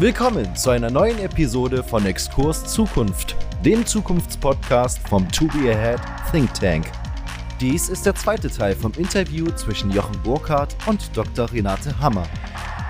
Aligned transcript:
Willkommen 0.00 0.56
zu 0.56 0.70
einer 0.70 0.88
neuen 0.88 1.18
Episode 1.18 1.82
von 1.82 2.06
Exkurs 2.06 2.64
Zukunft, 2.64 3.36
dem 3.62 3.84
Zukunftspodcast 3.84 5.06
vom 5.06 5.30
To 5.30 5.44
Be 5.48 5.70
Ahead 5.70 6.00
Think 6.32 6.54
Tank. 6.54 6.90
Dies 7.60 7.90
ist 7.90 8.06
der 8.06 8.14
zweite 8.14 8.48
Teil 8.48 8.74
vom 8.74 8.92
Interview 8.94 9.44
zwischen 9.56 9.90
Jochen 9.90 10.18
Burkhardt 10.22 10.74
und 10.86 11.14
Dr. 11.14 11.52
Renate 11.52 12.00
Hammer. 12.00 12.26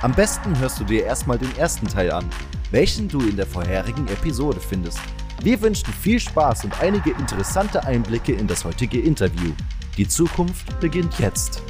Am 0.03 0.13
besten 0.13 0.57
hörst 0.61 0.79
du 0.79 0.85
dir 0.85 1.05
erstmal 1.05 1.37
den 1.37 1.51
ersten 1.57 1.89
Teil 1.89 2.13
an, 2.13 2.27
welchen 2.71 3.09
du 3.09 3.19
in 3.19 3.37
der 3.37 3.47
vorherigen 3.47 4.07
Episode 4.07 4.61
findest. 4.61 5.01
Wir 5.43 5.61
wünschen 5.61 5.93
viel 5.93 6.21
Spaß 6.21 6.63
und 6.63 6.81
einige 6.81 7.11
interessante 7.11 7.83
Einblicke 7.83 8.35
in 8.35 8.47
das 8.47 8.65
heutige 8.65 9.01
Interview. 9.01 9.51
Die 9.97 10.07
Zukunft 10.07 10.79
beginnt 10.79 11.19
jetzt. 11.19 11.61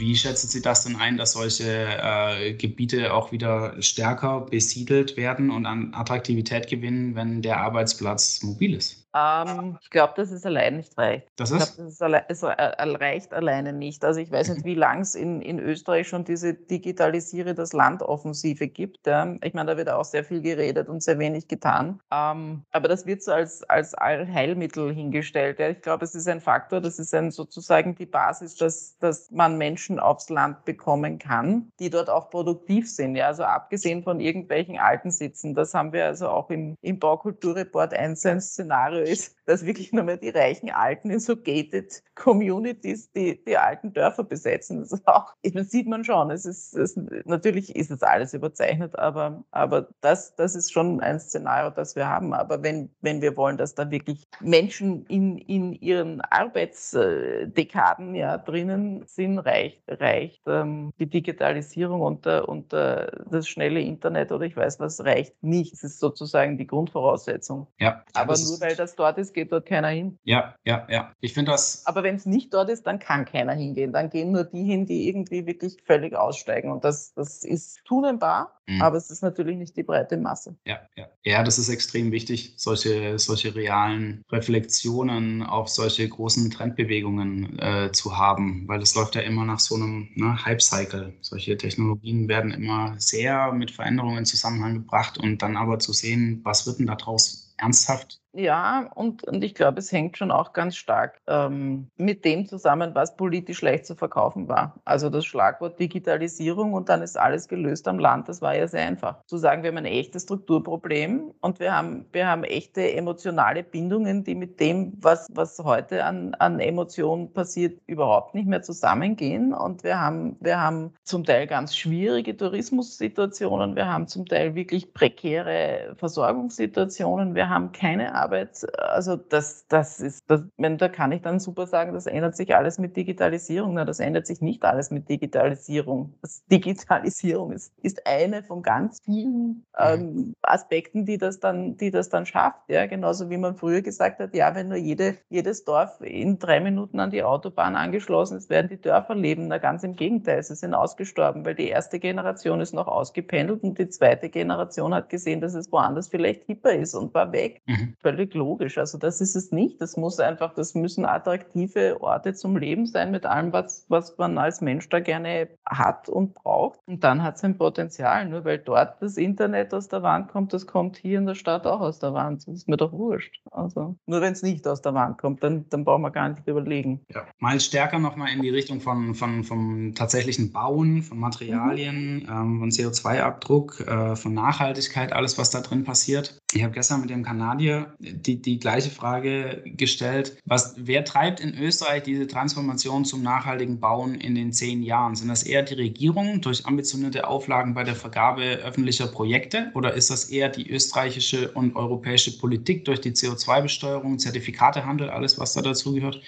Wie 0.00 0.16
schätzen 0.16 0.48
Sie 0.48 0.62
das 0.62 0.84
denn 0.84 0.96
ein, 0.96 1.16
dass 1.18 1.32
solche 1.32 1.64
äh, 1.64 2.54
Gebiete 2.54 3.12
auch 3.12 3.32
wieder 3.32 3.80
stärker 3.82 4.40
besiedelt 4.40 5.16
werden 5.16 5.50
und 5.50 5.66
an 5.66 5.94
Attraktivität 5.94 6.68
gewinnen, 6.68 7.14
wenn 7.14 7.42
der 7.42 7.58
Arbeitsplatz 7.58 8.42
mobil 8.42 8.74
ist? 8.74 8.99
Ähm, 9.14 9.78
ich 9.80 9.90
glaube, 9.90 10.14
dass 10.16 10.30
es 10.30 10.46
allein 10.46 10.76
nicht 10.76 10.96
reicht. 10.96 11.28
Das 11.36 11.50
ist? 11.50 11.70
Ich 11.70 11.76
glaube, 11.76 11.88
das 11.88 12.02
alle, 12.02 12.24
es 12.28 12.42
reicht 12.42 13.32
alleine 13.32 13.72
nicht. 13.72 14.04
Also 14.04 14.20
ich 14.20 14.30
weiß 14.30 14.50
nicht, 14.50 14.64
wie 14.64 14.74
lange 14.74 15.02
es 15.02 15.14
in, 15.14 15.42
in 15.42 15.58
Österreich 15.58 16.08
schon 16.08 16.24
diese 16.24 16.54
Digitalisiere 16.54 17.54
das 17.54 17.72
Land 17.72 18.02
Offensive 18.02 18.68
gibt. 18.68 19.06
Ja. 19.06 19.34
Ich 19.42 19.54
meine, 19.54 19.72
da 19.72 19.76
wird 19.76 19.90
auch 19.90 20.04
sehr 20.04 20.24
viel 20.24 20.40
geredet 20.40 20.88
und 20.88 21.02
sehr 21.02 21.18
wenig 21.18 21.48
getan. 21.48 22.00
Ähm, 22.12 22.62
aber 22.70 22.88
das 22.88 23.06
wird 23.06 23.22
so 23.22 23.32
als, 23.32 23.62
als 23.64 23.94
Allheilmittel 23.94 24.94
hingestellt. 24.94 25.58
Ja. 25.58 25.68
Ich 25.68 25.82
glaube, 25.82 26.04
es 26.04 26.14
ist 26.14 26.28
ein 26.28 26.40
Faktor, 26.40 26.80
das 26.80 26.98
ist 26.98 27.14
ein, 27.14 27.30
sozusagen 27.30 27.94
die 27.94 28.06
Basis, 28.06 28.56
dass, 28.56 28.96
dass 28.98 29.30
man 29.30 29.58
Menschen 29.58 29.98
aufs 29.98 30.28
Land 30.30 30.64
bekommen 30.64 31.18
kann, 31.18 31.72
die 31.80 31.90
dort 31.90 32.10
auch 32.10 32.30
produktiv 32.30 32.88
sind. 32.88 33.16
Ja. 33.16 33.26
Also 33.26 33.42
abgesehen 33.42 34.04
von 34.04 34.20
irgendwelchen 34.20 34.78
alten 34.78 35.10
Sitzen. 35.10 35.54
Das 35.54 35.74
haben 35.74 35.92
wir 35.92 36.06
also 36.06 36.28
auch 36.28 36.50
im, 36.50 36.76
im 36.80 36.98
Baukulturreport 36.98 37.92
1 37.92 38.24
ein 38.26 38.40
Szenario 38.40 38.99
ist, 39.02 39.36
dass 39.50 39.64
wirklich 39.64 39.92
nur 39.92 40.04
mehr 40.04 40.16
die 40.16 40.28
reichen 40.28 40.70
Alten 40.70 41.10
in 41.10 41.20
so 41.20 41.36
gated 41.36 42.02
Communities 42.14 43.10
die, 43.12 43.42
die 43.44 43.56
alten 43.56 43.92
Dörfer 43.92 44.24
besetzen. 44.24 44.80
Das, 44.80 45.06
auch, 45.06 45.34
das 45.42 45.70
sieht 45.70 45.88
man 45.88 46.04
schon. 46.04 46.30
Es 46.30 46.44
ist, 46.44 46.74
es, 46.74 46.96
natürlich 47.24 47.74
ist 47.74 47.90
es 47.90 48.02
alles 48.02 48.34
überzeichnet, 48.34 48.98
aber, 48.98 49.42
aber 49.50 49.88
das, 50.00 50.34
das 50.36 50.54
ist 50.54 50.72
schon 50.72 51.00
ein 51.00 51.18
Szenario, 51.18 51.70
das 51.70 51.96
wir 51.96 52.06
haben. 52.08 52.34
Aber 52.34 52.62
wenn, 52.62 52.90
wenn 53.00 53.22
wir 53.22 53.36
wollen, 53.36 53.56
dass 53.56 53.74
da 53.74 53.90
wirklich 53.90 54.26
Menschen 54.40 55.06
in, 55.06 55.38
in 55.38 55.72
ihren 55.72 56.20
Arbeitsdekaden 56.20 58.14
ja, 58.14 58.38
drinnen 58.38 59.02
sind, 59.06 59.38
reicht, 59.38 59.82
reicht 59.88 60.42
ähm, 60.46 60.92
die 60.98 61.08
Digitalisierung 61.08 62.02
und, 62.02 62.26
äh, 62.26 62.40
und 62.40 62.72
äh, 62.72 63.06
das 63.30 63.48
schnelle 63.48 63.80
Internet 63.80 64.30
oder 64.30 64.44
ich 64.44 64.56
weiß 64.56 64.78
was, 64.78 65.04
reicht 65.04 65.42
nicht. 65.42 65.72
Das 65.72 65.84
ist 65.84 66.00
sozusagen 66.00 66.58
die 66.58 66.66
Grundvoraussetzung. 66.66 67.66
Ja, 67.78 68.04
aber 68.12 68.34
nur 68.38 68.60
weil 68.60 68.76
das 68.76 68.90
das 68.90 68.96
dort 68.96 69.18
ist, 69.18 69.32
geht 69.40 69.52
dort 69.52 69.66
keiner 69.66 69.88
hin. 69.88 70.18
Ja, 70.24 70.54
ja, 70.64 70.86
ja. 70.90 71.12
Ich 71.20 71.32
finde 71.32 71.52
das. 71.52 71.86
Aber 71.86 72.02
wenn 72.02 72.16
es 72.16 72.26
nicht 72.26 72.52
dort 72.52 72.68
ist, 72.68 72.86
dann 72.86 72.98
kann 72.98 73.24
keiner 73.24 73.54
hingehen. 73.54 73.92
Dann 73.92 74.10
gehen 74.10 74.32
nur 74.32 74.44
die 74.44 74.64
hin, 74.64 74.84
die 74.84 75.08
irgendwie 75.08 75.46
wirklich 75.46 75.78
völlig 75.86 76.14
aussteigen. 76.14 76.70
Und 76.70 76.84
das, 76.84 77.14
das 77.14 77.42
ist 77.42 77.82
tunenbar, 77.84 78.60
mhm. 78.66 78.82
aber 78.82 78.98
es 78.98 79.10
ist 79.10 79.22
natürlich 79.22 79.56
nicht 79.56 79.76
die 79.76 79.82
breite 79.82 80.18
Masse. 80.18 80.56
Ja, 80.66 80.80
ja. 80.96 81.06
Ja, 81.24 81.42
das 81.42 81.58
ist 81.58 81.68
extrem 81.70 82.12
wichtig, 82.12 82.54
solche, 82.56 83.18
solche 83.18 83.54
realen 83.54 84.22
Reflexionen 84.30 85.42
auf 85.42 85.68
solche 85.68 86.08
großen 86.08 86.50
Trendbewegungen 86.50 87.58
äh, 87.58 87.92
zu 87.92 88.18
haben, 88.18 88.68
weil 88.68 88.82
es 88.82 88.94
läuft 88.94 89.14
ja 89.14 89.22
immer 89.22 89.44
nach 89.44 89.60
so 89.60 89.74
einem 89.74 90.10
ne, 90.16 90.44
Hype-Cycle. 90.44 91.14
Solche 91.20 91.56
Technologien 91.56 92.28
werden 92.28 92.50
immer 92.50 92.94
sehr 92.98 93.52
mit 93.52 93.70
Veränderungen 93.70 94.18
in 94.18 94.24
Zusammenhang 94.26 94.74
gebracht 94.74 95.18
und 95.18 95.40
dann 95.42 95.56
aber 95.56 95.78
zu 95.78 95.92
sehen, 95.92 96.40
was 96.44 96.66
wird 96.66 96.78
denn 96.78 96.86
daraus 96.86 97.54
ernsthaft 97.56 98.19
ja, 98.32 98.88
und, 98.94 99.24
und 99.24 99.42
ich 99.42 99.54
glaube, 99.54 99.80
es 99.80 99.90
hängt 99.90 100.16
schon 100.16 100.30
auch 100.30 100.52
ganz 100.52 100.76
stark 100.76 101.20
ähm, 101.26 101.90
mit 101.96 102.24
dem 102.24 102.46
zusammen, 102.46 102.94
was 102.94 103.16
politisch 103.16 103.60
leicht 103.60 103.86
zu 103.86 103.96
verkaufen 103.96 104.48
war. 104.48 104.76
Also 104.84 105.10
das 105.10 105.24
Schlagwort 105.24 105.80
Digitalisierung 105.80 106.72
und 106.72 106.88
dann 106.88 107.02
ist 107.02 107.18
alles 107.18 107.48
gelöst 107.48 107.88
am 107.88 107.98
Land, 107.98 108.28
das 108.28 108.40
war 108.40 108.56
ja 108.56 108.68
sehr 108.68 108.86
einfach. 108.86 109.24
Zu 109.26 109.36
sagen, 109.36 109.62
wir 109.64 109.68
haben 109.70 109.78
ein 109.78 109.84
echtes 109.84 110.22
Strukturproblem 110.22 111.32
und 111.40 111.58
wir 111.58 111.76
haben, 111.76 112.06
wir 112.12 112.28
haben 112.28 112.44
echte 112.44 112.92
emotionale 112.92 113.64
Bindungen, 113.64 114.22
die 114.22 114.36
mit 114.36 114.60
dem, 114.60 114.92
was, 115.00 115.26
was 115.32 115.58
heute 115.58 116.04
an, 116.04 116.34
an 116.34 116.60
Emotionen 116.60 117.32
passiert, 117.32 117.80
überhaupt 117.86 118.34
nicht 118.34 118.46
mehr 118.46 118.62
zusammengehen. 118.62 119.52
Und 119.52 119.82
wir 119.82 120.00
haben, 120.00 120.36
wir 120.40 120.60
haben 120.60 120.94
zum 121.02 121.24
Teil 121.24 121.48
ganz 121.48 121.76
schwierige 121.76 122.36
Tourismussituationen, 122.36 123.74
wir 123.74 123.92
haben 123.92 124.06
zum 124.06 124.26
Teil 124.26 124.54
wirklich 124.54 124.92
prekäre 124.92 125.94
Versorgungssituationen, 125.96 127.34
wir 127.34 127.48
haben 127.48 127.72
keine 127.72 128.19
Arbeit, 128.20 128.66
also 128.78 129.16
das, 129.16 129.66
das 129.68 130.00
ist, 130.00 130.24
das, 130.28 130.42
da 130.56 130.88
kann 130.88 131.12
ich 131.12 131.22
dann 131.22 131.40
super 131.40 131.66
sagen, 131.66 131.94
das 131.94 132.06
ändert 132.06 132.36
sich 132.36 132.54
alles 132.54 132.78
mit 132.78 132.96
Digitalisierung. 132.96 133.74
Na, 133.74 133.84
das 133.84 134.00
ändert 134.00 134.26
sich 134.26 134.40
nicht 134.40 134.64
alles 134.64 134.90
mit 134.90 135.08
Digitalisierung. 135.08 136.14
Das 136.22 136.44
Digitalisierung 136.46 137.52
ist, 137.52 137.72
ist 137.82 138.06
eine 138.06 138.42
von 138.42 138.62
ganz 138.62 138.98
vielen 139.04 139.46
mhm. 139.46 139.64
ähm, 139.78 140.34
Aspekten, 140.42 141.06
die 141.06 141.18
das 141.18 141.40
dann, 141.40 141.76
die 141.76 141.90
das 141.90 142.08
dann 142.08 142.26
schafft. 142.26 142.68
Ja, 142.68 142.86
genauso 142.86 143.30
wie 143.30 143.38
man 143.38 143.56
früher 143.56 143.82
gesagt 143.82 144.20
hat, 144.20 144.34
ja, 144.34 144.54
wenn 144.54 144.68
nur 144.68 144.78
jede, 144.78 145.16
jedes 145.28 145.64
Dorf 145.64 146.00
in 146.00 146.38
drei 146.38 146.60
Minuten 146.60 147.00
an 147.00 147.10
die 147.10 147.22
Autobahn 147.22 147.76
angeschlossen 147.76 148.36
ist, 148.36 148.50
werden 148.50 148.68
die 148.68 148.80
Dörfer 148.80 149.14
leben. 149.14 149.48
Na, 149.48 149.58
ganz 149.58 149.82
im 149.82 149.96
Gegenteil, 149.96 150.42
sie 150.42 150.54
sind 150.54 150.74
ausgestorben, 150.74 151.44
weil 151.44 151.54
die 151.54 151.68
erste 151.68 151.98
Generation 151.98 152.60
ist 152.60 152.74
noch 152.74 152.88
ausgependelt 152.88 153.62
und 153.62 153.78
die 153.78 153.88
zweite 153.88 154.28
Generation 154.28 154.94
hat 154.94 155.08
gesehen, 155.08 155.40
dass 155.40 155.54
es 155.54 155.72
woanders 155.72 156.08
vielleicht 156.08 156.44
hipper 156.44 156.72
ist 156.72 156.94
und 156.94 157.14
war 157.14 157.32
weg. 157.32 157.62
Mhm 157.66 157.94
völlig 158.10 158.34
logisch. 158.34 158.78
Also 158.78 158.98
das 158.98 159.20
ist 159.20 159.36
es 159.36 159.52
nicht. 159.52 159.80
Das 159.80 159.96
muss 159.96 160.18
einfach, 160.18 160.54
das 160.54 160.74
müssen 160.74 161.04
attraktive 161.04 162.00
Orte 162.00 162.34
zum 162.34 162.56
Leben 162.56 162.86
sein 162.86 163.10
mit 163.10 163.24
allem, 163.24 163.52
was, 163.52 163.86
was 163.88 164.18
man 164.18 164.36
als 164.36 164.60
Mensch 164.60 164.88
da 164.88 165.00
gerne 165.00 165.48
hat 165.64 166.08
und 166.08 166.34
braucht. 166.34 166.80
Und 166.86 167.04
dann 167.04 167.22
hat 167.22 167.36
es 167.36 167.44
ein 167.44 167.56
Potenzial. 167.56 168.28
Nur 168.28 168.44
weil 168.44 168.58
dort 168.58 169.00
das 169.00 169.16
Internet 169.16 169.72
aus 169.72 169.88
der 169.88 170.02
Wand 170.02 170.28
kommt, 170.28 170.52
das 170.52 170.66
kommt 170.66 170.96
hier 170.96 171.18
in 171.18 171.26
der 171.26 171.36
Stadt 171.36 171.66
auch 171.66 171.80
aus 171.80 172.00
der 172.00 172.12
Wand. 172.12 172.46
Das 172.46 172.54
ist 172.54 172.68
mir 172.68 172.76
doch 172.76 172.92
wurscht. 172.92 173.40
Also 173.50 173.96
nur 174.06 174.20
wenn 174.20 174.32
es 174.32 174.42
nicht 174.42 174.66
aus 174.66 174.82
der 174.82 174.94
Wand 174.94 175.18
kommt, 175.18 175.42
dann, 175.44 175.66
dann 175.70 175.84
brauchen 175.84 176.02
wir 176.02 176.10
gar 176.10 176.28
nicht 176.28 176.46
überlegen. 176.46 177.00
Ja, 177.14 177.26
mal 177.38 177.60
stärker 177.60 177.98
nochmal 177.98 178.32
in 178.32 178.42
die 178.42 178.50
Richtung 178.50 178.80
von, 178.80 179.14
von, 179.14 179.44
vom 179.44 179.94
tatsächlichen 179.94 180.52
Bauen, 180.52 181.02
von 181.02 181.18
Materialien, 181.18 182.24
mhm. 182.24 182.28
ähm, 182.28 182.58
von 182.60 182.70
CO2-Abdruck, 182.70 183.80
äh, 183.86 184.16
von 184.16 184.34
Nachhaltigkeit, 184.34 185.12
alles, 185.12 185.38
was 185.38 185.50
da 185.50 185.60
drin 185.60 185.84
passiert. 185.84 186.40
Ich 186.52 186.64
habe 186.64 186.72
gestern 186.72 187.00
mit 187.00 187.10
dem 187.10 187.22
Kanadier 187.22 187.94
die, 188.00 188.40
die 188.40 188.58
gleiche 188.58 188.90
Frage 188.90 189.62
gestellt. 189.64 190.36
Was, 190.46 190.74
wer 190.76 191.04
treibt 191.04 191.40
in 191.40 191.56
Österreich 191.56 192.02
diese 192.02 192.26
Transformation 192.26 193.04
zum 193.04 193.22
nachhaltigen 193.22 193.78
Bauen 193.78 194.14
in 194.14 194.34
den 194.34 194.52
zehn 194.52 194.82
Jahren? 194.82 195.14
Sind 195.14 195.28
das 195.28 195.42
eher 195.42 195.62
die 195.62 195.74
Regierung 195.74 196.40
durch 196.40 196.66
ambitionierte 196.66 197.28
Auflagen 197.28 197.74
bei 197.74 197.84
der 197.84 197.94
Vergabe 197.94 198.42
öffentlicher 198.42 199.06
Projekte 199.06 199.70
oder 199.74 199.94
ist 199.94 200.10
das 200.10 200.30
eher 200.30 200.48
die 200.48 200.68
österreichische 200.70 201.52
und 201.52 201.76
europäische 201.76 202.38
Politik 202.38 202.84
durch 202.86 203.00
die 203.00 203.12
CO2-Besteuerung, 203.12 204.18
Zertifikatehandel, 204.18 205.10
alles, 205.10 205.38
was 205.38 205.52
da 205.52 205.62
dazugehört? 205.62 206.20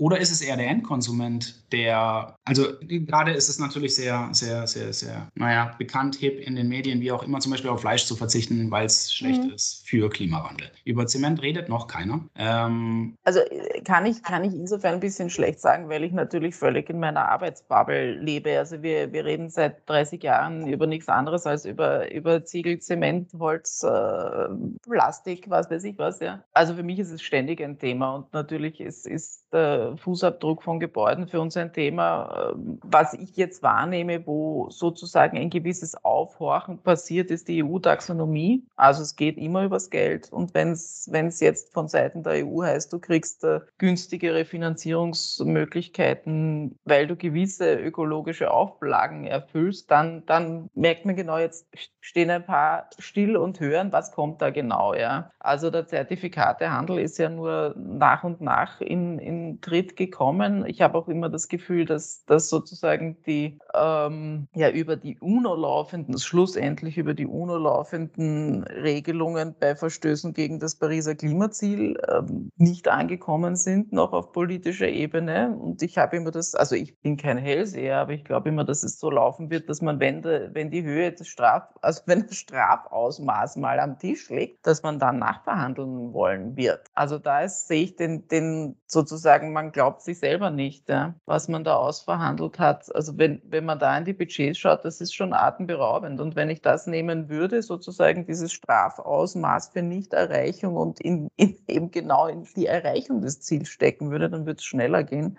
Oder 0.00 0.18
ist 0.18 0.30
es 0.30 0.40
eher 0.40 0.56
der 0.56 0.68
Endkonsument, 0.68 1.62
der, 1.72 2.34
also 2.50 2.66
gerade 2.80 3.30
ist 3.30 3.48
es 3.48 3.60
natürlich 3.60 3.94
sehr, 3.94 4.28
sehr, 4.32 4.66
sehr, 4.66 4.92
sehr, 4.92 5.28
naja, 5.36 5.72
bekannt, 5.78 6.16
hip 6.16 6.40
in 6.40 6.56
den 6.56 6.68
Medien, 6.68 7.00
wie 7.00 7.12
auch 7.12 7.22
immer, 7.22 7.38
zum 7.38 7.52
Beispiel 7.52 7.70
auf 7.70 7.82
Fleisch 7.82 8.06
zu 8.06 8.16
verzichten, 8.16 8.70
weil 8.72 8.86
es 8.86 9.12
schlecht 9.12 9.44
mhm. 9.44 9.52
ist 9.52 9.86
für 9.86 10.10
Klimawandel. 10.10 10.68
Über 10.84 11.06
Zement 11.06 11.40
redet 11.42 11.68
noch 11.68 11.86
keiner. 11.86 12.24
Ähm, 12.34 13.16
also 13.22 13.38
äh, 13.38 13.80
kann 13.82 14.04
ich, 14.04 14.24
kann 14.24 14.42
ich 14.42 14.52
insofern 14.52 14.94
ein 14.94 15.00
bisschen 15.00 15.30
schlecht 15.30 15.60
sagen, 15.60 15.88
weil 15.88 16.02
ich 16.02 16.10
natürlich 16.10 16.56
völlig 16.56 16.90
in 16.90 16.98
meiner 16.98 17.28
Arbeitsbubble 17.28 18.14
lebe. 18.14 18.58
Also 18.58 18.82
wir, 18.82 19.12
wir 19.12 19.24
reden 19.24 19.48
seit 19.48 19.88
30 19.88 20.20
Jahren 20.20 20.66
über 20.66 20.88
nichts 20.88 21.08
anderes 21.08 21.46
als 21.46 21.64
über, 21.64 22.12
über 22.12 22.44
Ziegel, 22.44 22.80
Zement, 22.80 23.32
Holz, 23.38 23.84
äh, 23.84 24.48
Plastik, 24.82 25.48
was 25.48 25.70
weiß 25.70 25.84
ich 25.84 25.96
was, 25.98 26.18
ja. 26.18 26.42
Also 26.52 26.74
für 26.74 26.82
mich 26.82 26.98
ist 26.98 27.12
es 27.12 27.22
ständig 27.22 27.62
ein 27.62 27.78
Thema 27.78 28.16
und 28.16 28.32
natürlich 28.32 28.80
ist, 28.80 29.06
ist 29.06 29.44
der 29.52 29.96
Fußabdruck 29.98 30.64
von 30.64 30.80
Gebäuden 30.80 31.28
für 31.28 31.40
uns 31.40 31.56
ein 31.56 31.72
Thema. 31.72 32.39
Was 32.56 33.14
ich 33.14 33.36
jetzt 33.36 33.62
wahrnehme, 33.62 34.26
wo 34.26 34.68
sozusagen 34.70 35.38
ein 35.38 35.50
gewisses 35.50 35.94
Aufhorchen 36.04 36.78
passiert, 36.78 37.30
ist 37.30 37.46
die 37.48 37.64
EU-Taxonomie. 37.64 38.64
Also 38.76 39.02
es 39.02 39.16
geht 39.16 39.38
immer 39.38 39.64
übers 39.64 39.88
Geld. 39.90 40.32
Und 40.32 40.54
wenn 40.54 40.72
es 40.72 41.40
jetzt 41.40 41.72
von 41.72 41.88
Seiten 41.88 42.22
der 42.22 42.46
EU 42.46 42.62
heißt, 42.62 42.92
du 42.92 42.98
kriegst 42.98 43.42
äh, 43.44 43.60
günstigere 43.78 44.44
Finanzierungsmöglichkeiten, 44.44 46.78
weil 46.84 47.06
du 47.06 47.16
gewisse 47.16 47.74
ökologische 47.74 48.50
Auflagen 48.50 49.24
erfüllst, 49.24 49.90
dann, 49.90 50.24
dann 50.26 50.68
merkt 50.74 51.06
man 51.06 51.16
genau, 51.16 51.38
jetzt 51.38 51.66
stehen 52.00 52.30
ein 52.30 52.44
paar 52.44 52.90
still 52.98 53.36
und 53.36 53.60
hören, 53.60 53.92
was 53.92 54.12
kommt 54.12 54.42
da 54.42 54.50
genau. 54.50 54.94
Ja? 54.94 55.30
Also 55.38 55.70
der 55.70 55.86
Zertifikatehandel 55.86 56.98
ist 56.98 57.18
ja 57.18 57.28
nur 57.28 57.74
nach 57.76 58.24
und 58.24 58.40
nach 58.40 58.80
in, 58.80 59.18
in 59.18 59.60
Tritt 59.60 59.96
gekommen. 59.96 60.64
Ich 60.66 60.82
habe 60.82 60.98
auch 60.98 61.08
immer 61.08 61.28
das 61.28 61.48
Gefühl, 61.48 61.84
dass, 61.84 62.24
dass 62.30 62.48
sozusagen 62.48 63.16
die 63.26 63.58
ähm, 63.74 64.46
ja 64.54 64.70
über 64.70 64.94
die 64.94 65.18
UNO 65.18 65.56
laufenden, 65.56 66.16
schlussendlich 66.16 66.96
über 66.96 67.12
die 67.12 67.26
UNO 67.26 67.56
laufenden 67.56 68.62
Regelungen 68.62 69.56
bei 69.58 69.74
Verstößen 69.74 70.32
gegen 70.32 70.60
das 70.60 70.76
Pariser 70.76 71.16
Klimaziel 71.16 72.00
ähm, 72.08 72.52
nicht 72.56 72.86
angekommen 72.86 73.56
sind, 73.56 73.92
noch 73.92 74.12
auf 74.12 74.30
politischer 74.30 74.86
Ebene. 74.86 75.56
Und 75.58 75.82
ich 75.82 75.98
habe 75.98 76.18
immer 76.18 76.30
das, 76.30 76.54
also 76.54 76.76
ich 76.76 77.00
bin 77.00 77.16
kein 77.16 77.36
Hellseher, 77.36 77.98
aber 77.98 78.12
ich 78.12 78.22
glaube 78.22 78.50
immer, 78.50 78.62
dass 78.62 78.84
es 78.84 79.00
so 79.00 79.10
laufen 79.10 79.50
wird, 79.50 79.68
dass 79.68 79.82
man, 79.82 79.98
wenn, 79.98 80.22
de, 80.22 80.50
wenn 80.52 80.70
die 80.70 80.84
Höhe 80.84 81.10
des 81.10 81.26
Straf, 81.26 81.64
also 81.82 82.02
wenn 82.06 82.28
das 82.28 82.36
Strafausmaß 82.36 83.56
mal 83.56 83.80
am 83.80 83.98
Tisch 83.98 84.30
liegt, 84.30 84.64
dass 84.68 84.84
man 84.84 85.00
dann 85.00 85.18
nachverhandeln 85.18 86.12
wollen 86.12 86.56
wird. 86.56 86.86
Also 86.94 87.18
da 87.18 87.40
ist, 87.40 87.66
sehe 87.66 87.82
ich 87.82 87.96
den, 87.96 88.28
den 88.28 88.76
sozusagen, 88.86 89.52
man 89.52 89.72
glaubt 89.72 90.02
sich 90.02 90.20
selber 90.20 90.50
nicht, 90.50 90.88
ja, 90.88 91.14
was 91.26 91.48
man 91.48 91.64
da 91.64 91.74
ausverhandelt 92.10 92.58
hat. 92.58 92.94
Also 92.94 93.16
wenn, 93.18 93.40
wenn 93.44 93.64
man 93.64 93.78
da 93.78 93.96
in 93.96 94.04
die 94.04 94.12
Budgets 94.12 94.58
schaut, 94.58 94.84
das 94.84 95.00
ist 95.00 95.14
schon 95.14 95.32
atemberaubend. 95.32 96.20
Und 96.20 96.36
wenn 96.36 96.50
ich 96.50 96.60
das 96.60 96.86
nehmen 96.86 97.28
würde, 97.28 97.62
sozusagen 97.62 98.26
dieses 98.26 98.52
Strafausmaß 98.52 99.70
für 99.72 99.82
Nichterreichung 99.82 100.76
und 100.76 101.00
in, 101.00 101.28
in 101.36 101.56
eben 101.68 101.90
genau 101.90 102.26
in 102.26 102.44
die 102.56 102.66
Erreichung 102.66 103.20
des 103.20 103.40
Ziels 103.40 103.68
stecken 103.68 104.10
würde, 104.10 104.28
dann 104.28 104.46
würde 104.46 104.58
es 104.58 104.64
schneller 104.64 105.04
gehen 105.04 105.38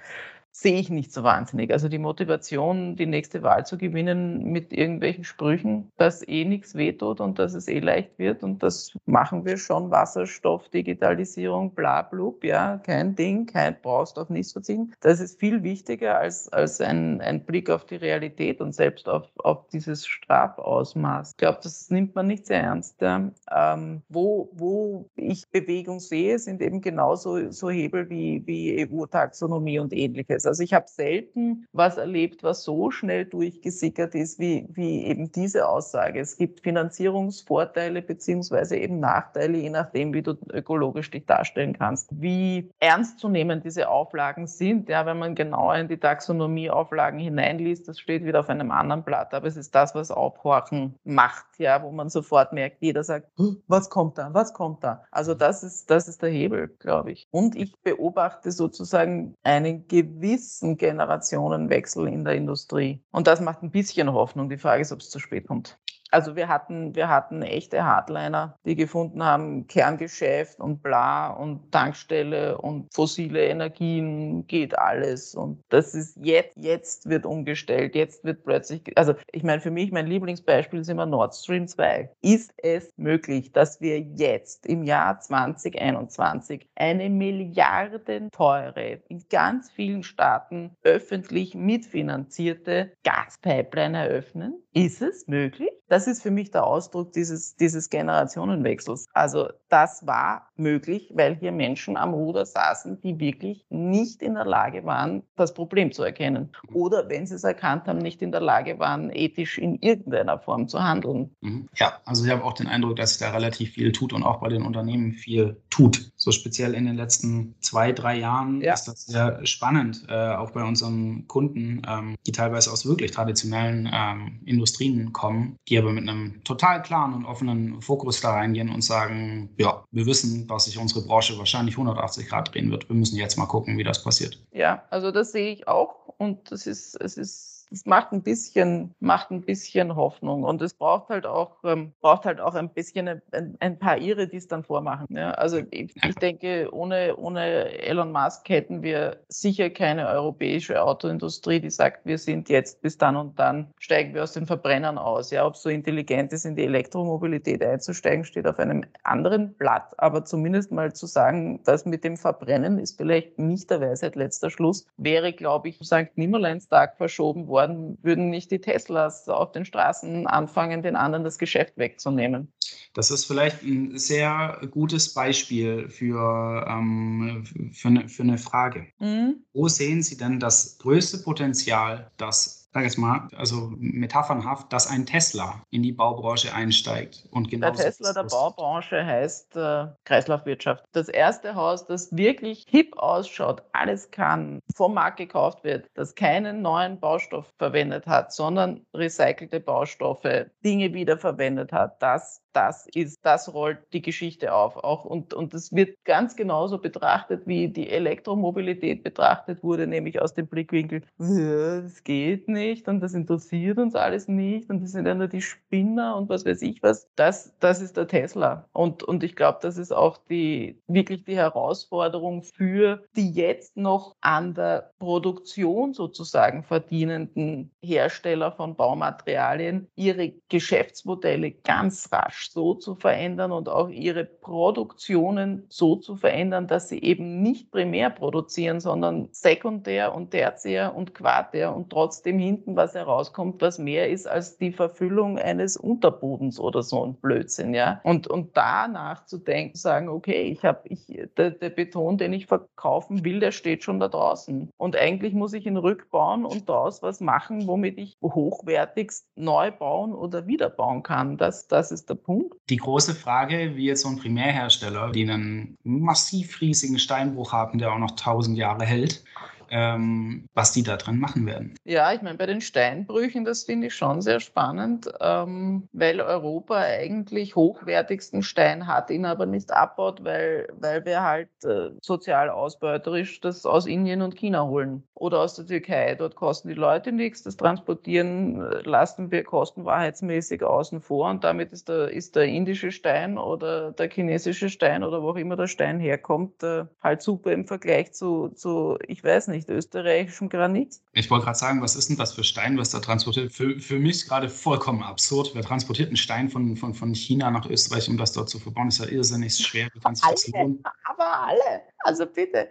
sehe 0.51 0.79
ich 0.79 0.89
nicht 0.89 1.13
so 1.13 1.23
wahnsinnig. 1.23 1.71
Also 1.71 1.87
die 1.87 1.97
Motivation, 1.97 2.95
die 2.95 3.05
nächste 3.05 3.41
Wahl 3.41 3.65
zu 3.65 3.77
gewinnen 3.77 4.43
mit 4.43 4.73
irgendwelchen 4.73 5.23
Sprüchen, 5.23 5.91
dass 5.97 6.27
eh 6.27 6.45
nichts 6.45 6.75
wehtut 6.75 7.21
und 7.21 7.39
dass 7.39 7.53
es 7.53 7.67
eh 7.67 7.79
leicht 7.79 8.19
wird 8.19 8.43
und 8.43 8.61
das 8.61 8.93
machen 9.05 9.45
wir 9.45 9.57
schon. 9.57 9.91
Wasserstoff, 9.91 10.69
Digitalisierung, 10.69 11.73
bla 11.73 12.01
blub, 12.01 12.43
ja, 12.43 12.77
kein 12.79 13.15
Ding, 13.15 13.45
kein 13.45 13.77
brauchst 13.81 14.19
auf 14.19 14.29
nichts 14.29 14.51
verzichten. 14.51 14.93
Das 14.99 15.19
ist 15.19 15.39
viel 15.39 15.63
wichtiger 15.63 16.19
als, 16.19 16.49
als 16.49 16.81
ein, 16.81 17.21
ein 17.21 17.45
Blick 17.45 17.69
auf 17.69 17.85
die 17.85 17.95
Realität 17.95 18.61
und 18.61 18.73
selbst 18.73 19.07
auf, 19.07 19.27
auf 19.37 19.67
dieses 19.67 20.05
Strafausmaß. 20.05 21.31
Ich 21.31 21.37
glaube, 21.37 21.59
das 21.63 21.89
nimmt 21.89 22.15
man 22.15 22.27
nicht 22.27 22.45
sehr 22.45 22.61
ernst. 22.61 23.01
Ja. 23.01 23.31
Ähm, 23.51 24.01
wo, 24.09 24.49
wo 24.53 25.09
ich 25.15 25.49
Bewegung 25.49 25.99
sehe, 25.99 26.37
sind 26.39 26.61
eben 26.61 26.81
genauso 26.81 27.51
so 27.51 27.69
Hebel 27.69 28.09
wie, 28.09 28.43
wie 28.45 28.87
EU-Taxonomie 28.87 29.79
und 29.79 29.93
ähnliches 29.93 30.40
ist. 30.41 30.47
Also 30.47 30.63
ich 30.63 30.73
habe 30.73 30.85
selten 30.87 31.65
was 31.71 31.97
erlebt, 31.97 32.43
was 32.43 32.63
so 32.63 32.91
schnell 32.91 33.25
durchgesickert 33.25 34.15
ist, 34.15 34.39
wie, 34.39 34.67
wie 34.71 35.05
eben 35.05 35.31
diese 35.31 35.67
Aussage. 35.67 36.19
Es 36.19 36.37
gibt 36.37 36.61
Finanzierungsvorteile 36.61 38.01
beziehungsweise 38.01 38.77
eben 38.77 38.99
Nachteile, 38.99 39.57
je 39.57 39.69
nachdem, 39.69 40.13
wie 40.13 40.21
du 40.21 40.35
ökologisch 40.51 41.11
dich 41.11 41.25
darstellen 41.25 41.77
kannst. 41.77 42.09
Wie 42.11 42.71
ernst 42.79 43.19
zu 43.19 43.29
nehmen 43.29 43.61
diese 43.61 43.89
Auflagen 43.89 44.47
sind, 44.47 44.89
ja, 44.89 45.05
wenn 45.05 45.19
man 45.19 45.35
genauer 45.35 45.75
in 45.75 45.87
die 45.87 45.97
Taxonomieauflagen 45.97 47.19
hineinliest, 47.19 47.87
das 47.87 47.99
steht 47.99 48.25
wieder 48.25 48.41
auf 48.41 48.49
einem 48.49 48.71
anderen 48.71 49.03
Blatt, 49.03 49.33
aber 49.33 49.47
es 49.47 49.57
ist 49.57 49.75
das, 49.75 49.95
was 49.95 50.11
Aufhorchen 50.11 50.95
macht, 51.03 51.45
ja, 51.57 51.83
wo 51.83 51.91
man 51.91 52.09
sofort 52.09 52.53
merkt, 52.53 52.77
jeder 52.81 53.03
sagt, 53.03 53.29
was 53.67 53.89
kommt 53.89 54.17
da, 54.17 54.33
was 54.33 54.53
kommt 54.53 54.83
da? 54.83 55.03
Also 55.11 55.33
das 55.35 55.63
ist, 55.63 55.89
das 55.89 56.07
ist 56.07 56.21
der 56.21 56.29
Hebel, 56.29 56.69
glaube 56.79 57.11
ich. 57.11 57.27
Und 57.31 57.55
ich 57.55 57.73
beobachte 57.81 58.51
sozusagen 58.51 59.35
einen 59.43 59.87
gewissen 59.87 60.30
gewissen 60.31 60.77
Generationenwechsel 60.77 62.07
in 62.07 62.23
der 62.23 62.35
Industrie. 62.35 63.03
Und 63.11 63.27
das 63.27 63.41
macht 63.41 63.63
ein 63.63 63.71
bisschen 63.71 64.11
Hoffnung. 64.13 64.49
Die 64.49 64.57
Frage 64.57 64.81
ist, 64.81 64.91
ob 64.91 64.99
es 64.99 65.09
zu 65.09 65.19
spät 65.19 65.47
kommt. 65.47 65.77
Also 66.11 66.35
wir 66.35 66.49
hatten, 66.49 66.93
wir 66.93 67.07
hatten 67.07 67.41
echte 67.41 67.85
Hardliner, 67.85 68.57
die 68.65 68.75
gefunden 68.75 69.23
haben, 69.23 69.67
Kerngeschäft 69.67 70.59
und 70.59 70.83
bla 70.83 71.29
und 71.29 71.71
Tankstelle 71.71 72.57
und 72.57 72.93
fossile 72.93 73.45
Energien 73.45 74.45
geht 74.47 74.77
alles. 74.77 75.33
Und 75.33 75.63
das 75.69 75.95
ist 75.95 76.17
jetzt, 76.21 76.51
jetzt 76.57 77.09
wird 77.09 77.25
umgestellt, 77.25 77.95
jetzt 77.95 78.25
wird 78.25 78.43
plötzlich, 78.43 78.81
also 78.97 79.13
ich 79.31 79.43
meine, 79.43 79.61
für 79.61 79.71
mich, 79.71 79.93
mein 79.93 80.07
Lieblingsbeispiel 80.07 80.81
ist 80.81 80.89
immer 80.89 81.05
Nord 81.05 81.33
Stream 81.33 81.67
2. 81.67 82.11
Ist 82.21 82.53
es 82.57 82.91
möglich, 82.97 83.53
dass 83.53 83.79
wir 83.79 83.99
jetzt 84.01 84.65
im 84.65 84.83
Jahr 84.83 85.17
2021 85.19 86.67
eine 86.75 87.09
milliardenteure, 87.09 88.97
in 89.07 89.23
ganz 89.29 89.71
vielen 89.71 90.03
Staaten 90.03 90.75
öffentlich 90.83 91.55
mitfinanzierte 91.55 92.91
Gaspipeline 93.03 93.97
eröffnen? 93.97 94.61
Ist 94.73 95.01
es 95.01 95.27
möglich? 95.27 95.69
Das 95.89 96.07
ist 96.07 96.23
für 96.23 96.31
mich 96.31 96.51
der 96.51 96.65
Ausdruck 96.65 97.11
dieses, 97.11 97.57
dieses 97.57 97.89
Generationenwechsels. 97.89 99.07
Also 99.11 99.49
das 99.67 100.07
war 100.07 100.47
möglich, 100.55 101.11
weil 101.13 101.35
hier 101.35 101.51
Menschen 101.51 101.97
am 101.97 102.13
Ruder 102.13 102.45
saßen, 102.45 103.01
die 103.01 103.19
wirklich 103.19 103.65
nicht 103.69 104.21
in 104.21 104.35
der 104.35 104.45
Lage 104.45 104.85
waren, 104.85 105.23
das 105.35 105.53
Problem 105.53 105.91
zu 105.91 106.03
erkennen. 106.03 106.53
Oder 106.73 107.09
wenn 107.09 107.27
sie 107.27 107.35
es 107.35 107.43
erkannt 107.43 107.87
haben, 107.87 107.97
nicht 107.97 108.21
in 108.21 108.31
der 108.31 108.39
Lage 108.39 108.79
waren, 108.79 109.09
ethisch 109.11 109.57
in 109.57 109.79
irgendeiner 109.79 110.39
Form 110.39 110.69
zu 110.69 110.81
handeln. 110.81 111.35
Mhm. 111.41 111.67
Ja, 111.75 111.99
also 112.05 112.23
ich 112.23 112.31
habe 112.31 112.45
auch 112.45 112.53
den 112.53 112.67
Eindruck, 112.67 112.95
dass 112.95 113.09
sich 113.09 113.19
da 113.19 113.31
relativ 113.31 113.71
viel 113.71 113.91
tut 113.91 114.13
und 114.13 114.23
auch 114.23 114.39
bei 114.39 114.47
den 114.47 114.61
Unternehmen 114.61 115.11
viel 115.11 115.61
tut. 115.69 116.13
So 116.15 116.31
speziell 116.31 116.73
in 116.73 116.85
den 116.85 116.95
letzten 116.95 117.55
zwei, 117.59 117.91
drei 117.91 118.17
Jahren 118.17 118.61
ja. 118.61 118.73
ist 118.73 118.85
das 118.85 119.05
sehr 119.05 119.45
spannend, 119.45 120.05
äh, 120.07 120.35
auch 120.35 120.51
bei 120.51 120.63
unseren 120.63 121.27
Kunden, 121.27 121.81
ähm, 121.85 122.15
die 122.25 122.31
teilweise 122.31 122.71
aus 122.71 122.85
wirklich 122.85 123.11
traditionellen 123.11 123.89
ähm, 123.91 124.39
Industrien 124.61 125.11
kommen, 125.11 125.57
die 125.67 125.77
aber 125.77 125.91
mit 125.91 126.07
einem 126.07 126.43
total 126.43 126.83
klaren 126.83 127.13
und 127.13 127.25
offenen 127.25 127.81
Fokus 127.81 128.21
da 128.21 128.33
reingehen 128.33 128.69
und 128.69 128.83
sagen, 128.83 129.49
ja, 129.57 129.83
wir 129.91 130.05
wissen, 130.05 130.47
dass 130.47 130.65
sich 130.65 130.77
unsere 130.77 131.01
Branche 131.01 131.37
wahrscheinlich 131.37 131.75
180 131.75 132.27
Grad 132.27 132.53
drehen 132.53 132.69
wird. 132.69 132.87
Wir 132.87 132.95
müssen 132.95 133.17
jetzt 133.17 133.37
mal 133.37 133.47
gucken, 133.47 133.77
wie 133.77 133.83
das 133.83 134.03
passiert. 134.03 134.39
Ja, 134.51 134.83
also 134.91 135.11
das 135.11 135.31
sehe 135.31 135.51
ich 135.51 135.67
auch 135.67 136.13
und 136.17 136.51
das 136.51 136.67
ist, 136.67 136.95
es 137.01 137.17
ist 137.17 137.50
das 137.71 137.85
macht 137.85 138.11
ein 138.11 138.21
bisschen, 138.21 138.93
macht 138.99 139.31
ein 139.31 139.41
bisschen 139.41 139.95
Hoffnung. 139.95 140.43
Und 140.43 140.61
es 140.61 140.73
braucht 140.73 141.07
halt 141.07 141.25
auch, 141.25 141.55
ähm, 141.63 141.93
braucht 142.01 142.25
halt 142.25 142.41
auch 142.41 142.53
ein 142.53 142.69
bisschen 142.69 143.07
ein, 143.07 143.55
ein 143.59 143.79
paar 143.79 143.97
Irre, 143.97 144.27
die 144.27 144.37
es 144.37 144.47
dann 144.47 144.63
vormachen. 144.63 145.07
Ja? 145.09 145.31
Also 145.31 145.61
ich, 145.71 145.95
ich, 145.95 146.15
denke, 146.15 146.67
ohne, 146.73 147.15
ohne 147.15 147.79
Elon 147.79 148.11
Musk 148.11 148.49
hätten 148.49 148.83
wir 148.83 149.21
sicher 149.29 149.69
keine 149.69 150.09
europäische 150.09 150.83
Autoindustrie, 150.83 151.61
die 151.61 151.69
sagt, 151.69 152.05
wir 152.05 152.17
sind 152.17 152.49
jetzt 152.49 152.81
bis 152.81 152.97
dann 152.97 153.15
und 153.15 153.39
dann 153.39 153.73
steigen 153.79 154.13
wir 154.13 154.23
aus 154.23 154.33
den 154.33 154.45
Verbrennern 154.45 154.97
aus. 154.97 155.31
Ja, 155.31 155.45
ob 155.45 155.53
es 155.53 155.61
so 155.61 155.69
intelligent 155.69 156.33
ist, 156.33 156.45
in 156.45 156.57
die 156.57 156.65
Elektromobilität 156.65 157.63
einzusteigen, 157.63 158.25
steht 158.25 158.47
auf 158.47 158.59
einem 158.59 158.83
anderen 159.03 159.53
Blatt. 159.53 159.93
Aber 159.97 160.25
zumindest 160.25 160.73
mal 160.73 160.91
zu 160.91 161.05
sagen, 161.05 161.61
das 161.63 161.85
mit 161.85 162.03
dem 162.03 162.17
Verbrennen 162.17 162.79
ist 162.79 162.97
vielleicht 162.97 163.39
nicht 163.39 163.69
der 163.69 163.79
Weisheit 163.79 164.17
letzter 164.17 164.49
Schluss, 164.49 164.85
wäre, 164.97 165.31
glaube 165.31 165.69
ich, 165.69 165.77
St. 165.77 166.09
Nimmerleinstag 166.15 166.97
verschoben 166.97 167.47
worden 167.47 167.60
worden, 167.61 167.97
würden 168.01 168.29
nicht 168.29 168.51
die 168.51 168.59
Teslas 168.59 169.27
auf 169.29 169.51
den 169.51 169.65
Straßen 169.65 170.27
anfangen, 170.27 170.81
den 170.81 170.95
anderen 170.95 171.23
das 171.23 171.37
Geschäft 171.37 171.77
wegzunehmen. 171.77 172.51
Das 172.93 173.11
ist 173.11 173.25
vielleicht 173.25 173.63
ein 173.63 173.97
sehr 173.97 174.59
gutes 174.71 175.13
Beispiel 175.13 175.89
für, 175.89 176.65
ähm, 176.67 177.43
für, 177.73 177.87
eine, 177.87 178.09
für 178.09 178.23
eine 178.23 178.37
Frage. 178.37 178.87
Mhm. 178.99 179.43
Wo 179.53 179.67
sehen 179.67 180.03
Sie 180.03 180.17
denn 180.17 180.39
das 180.39 180.77
größte 180.79 181.19
Potenzial, 181.19 182.11
das 182.17 182.60
sag 182.73 182.83
jetzt 182.83 182.97
mal, 182.97 183.27
also 183.35 183.73
metaphernhaft, 183.77 184.71
dass 184.71 184.87
ein 184.87 185.05
Tesla 185.05 185.61
in 185.71 185.83
die 185.83 185.91
Baubranche 185.91 186.53
einsteigt. 186.53 187.27
Und 187.31 187.49
genau 187.49 187.71
der 187.71 187.85
Tesla 187.85 188.13
der 188.13 188.23
Baubranche 188.23 189.05
heißt 189.05 189.55
äh, 189.57 189.87
Kreislaufwirtschaft. 190.05 190.85
Das 190.93 191.09
erste 191.09 191.55
Haus, 191.55 191.85
das 191.85 192.15
wirklich 192.15 192.65
hip 192.69 192.97
ausschaut, 192.97 193.63
alles 193.73 194.11
kann, 194.11 194.59
vom 194.75 194.93
Markt 194.93 195.17
gekauft 195.17 195.63
wird, 195.63 195.87
das 195.95 196.15
keinen 196.15 196.61
neuen 196.61 196.99
Baustoff 196.99 197.51
verwendet 197.57 198.07
hat, 198.07 198.31
sondern 198.33 198.85
recycelte 198.93 199.59
Baustoffe, 199.59 200.45
Dinge 200.63 200.93
wiederverwendet 200.93 201.73
hat, 201.73 202.01
das 202.01 202.41
das 202.53 202.85
ist, 202.93 203.17
das 203.23 203.53
rollt 203.53 203.79
die 203.93 204.01
Geschichte 204.01 204.53
auf. 204.53 204.75
Auch 204.75 205.05
und, 205.05 205.33
und 205.33 205.53
das 205.53 205.71
wird 205.71 205.95
ganz 206.03 206.35
genauso 206.35 206.79
betrachtet, 206.79 207.47
wie 207.47 207.69
die 207.69 207.89
Elektromobilität 207.89 209.03
betrachtet 209.03 209.63
wurde, 209.63 209.87
nämlich 209.87 210.21
aus 210.21 210.33
dem 210.33 210.47
Blickwinkel, 210.47 211.03
das 211.17 212.03
geht 212.03 212.49
nicht 212.49 212.60
und 212.87 212.99
das 213.01 213.13
interessiert 213.13 213.77
uns 213.77 213.95
alles 213.95 214.27
nicht 214.27 214.69
und 214.69 214.81
das 214.81 214.91
sind 214.91 215.05
ja 215.05 215.15
nur 215.15 215.27
die 215.27 215.41
Spinner 215.41 216.15
und 216.15 216.29
was 216.29 216.45
weiß 216.45 216.61
ich 216.61 216.81
was. 216.83 217.09
Das, 217.15 217.53
das 217.59 217.81
ist 217.81 217.97
der 217.97 218.07
Tesla. 218.07 218.65
Und, 218.73 219.03
und 219.03 219.23
ich 219.23 219.35
glaube, 219.35 219.59
das 219.61 219.77
ist 219.77 219.91
auch 219.91 220.17
die, 220.29 220.79
wirklich 220.87 221.23
die 221.25 221.35
Herausforderung 221.35 222.43
für 222.43 223.03
die 223.15 223.31
jetzt 223.31 223.77
noch 223.77 224.15
an 224.21 224.53
der 224.53 224.91
Produktion 224.99 225.93
sozusagen 225.93 226.63
verdienenden 226.63 227.71
Hersteller 227.81 228.51
von 228.51 228.75
Baumaterialien, 228.75 229.87
ihre 229.95 230.33
Geschäftsmodelle 230.49 231.51
ganz 231.51 232.11
rasch 232.11 232.49
so 232.51 232.73
zu 232.75 232.95
verändern 232.95 233.51
und 233.51 233.69
auch 233.69 233.89
ihre 233.89 234.25
Produktionen 234.25 235.65
so 235.69 235.95
zu 235.95 236.15
verändern, 236.15 236.67
dass 236.67 236.89
sie 236.89 237.01
eben 237.01 237.41
nicht 237.41 237.71
primär 237.71 238.09
produzieren, 238.09 238.79
sondern 238.79 239.29
sekundär 239.31 240.13
und 240.13 240.31
tertiär 240.31 240.95
und 240.95 241.13
quartär 241.13 241.75
und 241.75 241.89
trotzdem 241.89 242.39
finden, 242.51 242.75
was 242.75 242.93
herauskommt, 242.93 243.61
was 243.61 243.79
mehr 243.79 244.09
ist 244.09 244.27
als 244.27 244.57
die 244.57 244.71
Verfüllung 244.71 245.39
eines 245.39 245.77
Unterbodens 245.77 246.59
oder 246.59 246.83
so 246.83 247.05
ein 247.05 247.13
Blödsinn, 247.15 247.73
ja. 247.73 248.01
Und, 248.03 248.27
und 248.27 248.57
da 248.57 248.87
nachzudenken, 248.87 249.77
sagen, 249.77 250.09
okay, 250.09 250.41
ich 250.43 250.63
habe, 250.65 250.81
ich, 250.89 251.07
der, 251.37 251.51
der 251.51 251.69
Beton, 251.69 252.17
den 252.17 252.33
ich 252.33 252.47
verkaufen 252.47 253.23
will, 253.23 253.39
der 253.39 253.51
steht 253.51 253.83
schon 253.83 253.99
da 253.99 254.09
draußen. 254.09 254.69
Und 254.77 254.95
eigentlich 254.97 255.33
muss 255.33 255.53
ich 255.53 255.65
ihn 255.65 255.77
rückbauen 255.77 256.45
und 256.45 256.67
daraus 256.67 257.01
was 257.01 257.21
machen, 257.21 257.67
womit 257.67 257.97
ich 257.97 258.17
hochwertigst 258.21 259.25
neu 259.35 259.71
bauen 259.71 260.13
oder 260.13 260.45
wiederbauen 260.45 261.03
kann. 261.03 261.37
Das, 261.37 261.67
das 261.67 261.91
ist 261.91 262.09
der 262.09 262.15
Punkt. 262.15 262.55
Die 262.69 262.77
große 262.77 263.15
Frage, 263.15 263.75
wie 263.75 263.85
jetzt 263.85 264.01
so 264.01 264.09
ein 264.09 264.17
Primärhersteller, 264.17 265.11
die 265.11 265.23
einen 265.29 265.77
massiv 265.83 266.59
riesigen 266.59 266.99
Steinbruch 266.99 267.53
haben, 267.53 267.79
der 267.79 267.93
auch 267.93 267.99
noch 267.99 268.11
tausend 268.11 268.57
Jahre 268.57 268.83
hält, 268.83 269.23
ähm, 269.71 270.47
was 270.53 270.73
die 270.73 270.83
da 270.83 270.97
drin 270.97 271.17
machen 271.17 271.45
werden. 271.45 271.75
Ja, 271.85 272.13
ich 272.13 272.21
meine, 272.21 272.37
bei 272.37 272.45
den 272.45 272.61
Steinbrüchen, 272.61 273.45
das 273.45 273.63
finde 273.63 273.87
ich 273.87 273.95
schon 273.95 274.21
sehr 274.21 274.39
spannend, 274.39 275.09
ähm, 275.19 275.87
weil 275.93 276.21
Europa 276.21 276.75
eigentlich 276.75 277.55
hochwertigsten 277.55 278.43
Stein 278.43 278.85
hat, 278.85 279.09
ihn 279.09 279.25
aber 279.25 279.45
nicht 279.45 279.71
abbaut, 279.71 280.23
weil, 280.23 280.67
weil 280.77 281.05
wir 281.05 281.23
halt 281.23 281.49
äh, 281.63 281.91
sozial 282.01 282.49
ausbeuterisch 282.49 283.39
das 283.39 283.65
aus 283.65 283.85
Indien 283.85 284.21
und 284.21 284.35
China 284.35 284.65
holen 284.65 285.03
oder 285.13 285.39
aus 285.39 285.55
der 285.55 285.65
Türkei. 285.65 286.15
Dort 286.15 286.35
kosten 286.35 286.67
die 286.67 286.73
Leute 286.73 287.11
nichts, 287.11 287.43
das 287.43 287.55
Transportieren 287.55 288.61
äh, 288.61 288.81
lassen 288.81 289.31
wir 289.31 289.43
kostenwahrheitsmäßig 289.43 290.63
außen 290.63 291.01
vor 291.01 291.29
und 291.29 291.43
damit 291.43 291.71
ist 291.71 291.87
der, 291.87 292.09
ist 292.09 292.35
der 292.35 292.45
indische 292.45 292.91
Stein 292.91 293.37
oder 293.37 293.91
der 293.91 294.09
chinesische 294.09 294.69
Stein 294.69 295.03
oder 295.03 295.23
wo 295.23 295.29
auch 295.29 295.35
immer 295.37 295.55
der 295.55 295.67
Stein 295.67 295.99
herkommt, 295.99 296.61
äh, 296.63 296.85
halt 297.01 297.21
super 297.21 297.53
im 297.53 297.65
Vergleich 297.65 298.11
zu, 298.13 298.49
zu 298.49 298.97
ich 299.07 299.23
weiß 299.23 299.47
nicht, 299.47 299.60
nicht 299.61 299.69
österreichischem 299.69 300.49
Granit. 300.49 300.99
Ich 301.13 301.29
wollte 301.29 301.45
gerade 301.45 301.57
sagen, 301.57 301.81
was 301.81 301.95
ist 301.95 302.09
denn 302.09 302.17
das 302.17 302.33
für 302.33 302.43
Stein, 302.43 302.77
was 302.77 302.89
da 302.89 302.99
transportiert? 302.99 303.51
Für, 303.51 303.79
für 303.79 303.99
mich 303.99 304.27
gerade 304.27 304.49
vollkommen 304.49 305.03
absurd. 305.03 305.51
Wer 305.53 305.61
transportiert 305.61 306.09
einen 306.09 306.17
Stein 306.17 306.49
von, 306.49 306.75
von, 306.75 306.93
von 306.93 307.13
China 307.13 307.51
nach 307.51 307.69
Österreich, 307.69 308.09
um 308.09 308.17
das 308.17 308.33
dort 308.33 308.49
zu 308.49 308.59
verbauen? 308.59 308.87
Das 308.87 308.99
ist 308.99 309.05
ja 309.05 309.11
irrsinnig 309.11 309.55
schwer. 309.57 309.89
Wie 309.93 309.99
das 309.99 310.47
lohnen? 310.47 310.83
Aber 311.03 311.47
alle. 311.47 311.81
Also 312.03 312.25
bitte, 312.25 312.69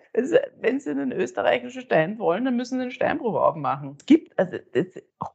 wenn 0.60 0.80
Sie 0.80 0.90
einen 0.90 1.12
österreichischen 1.12 1.82
Stein 1.82 2.18
wollen, 2.18 2.44
dann 2.44 2.56
müssen 2.56 2.78
Sie 2.78 2.82
einen 2.82 2.90
Steinbruch 2.90 3.34
aufmachen. 3.34 3.96
Es 3.98 4.06
gibt 4.06 4.38
also 4.38 4.56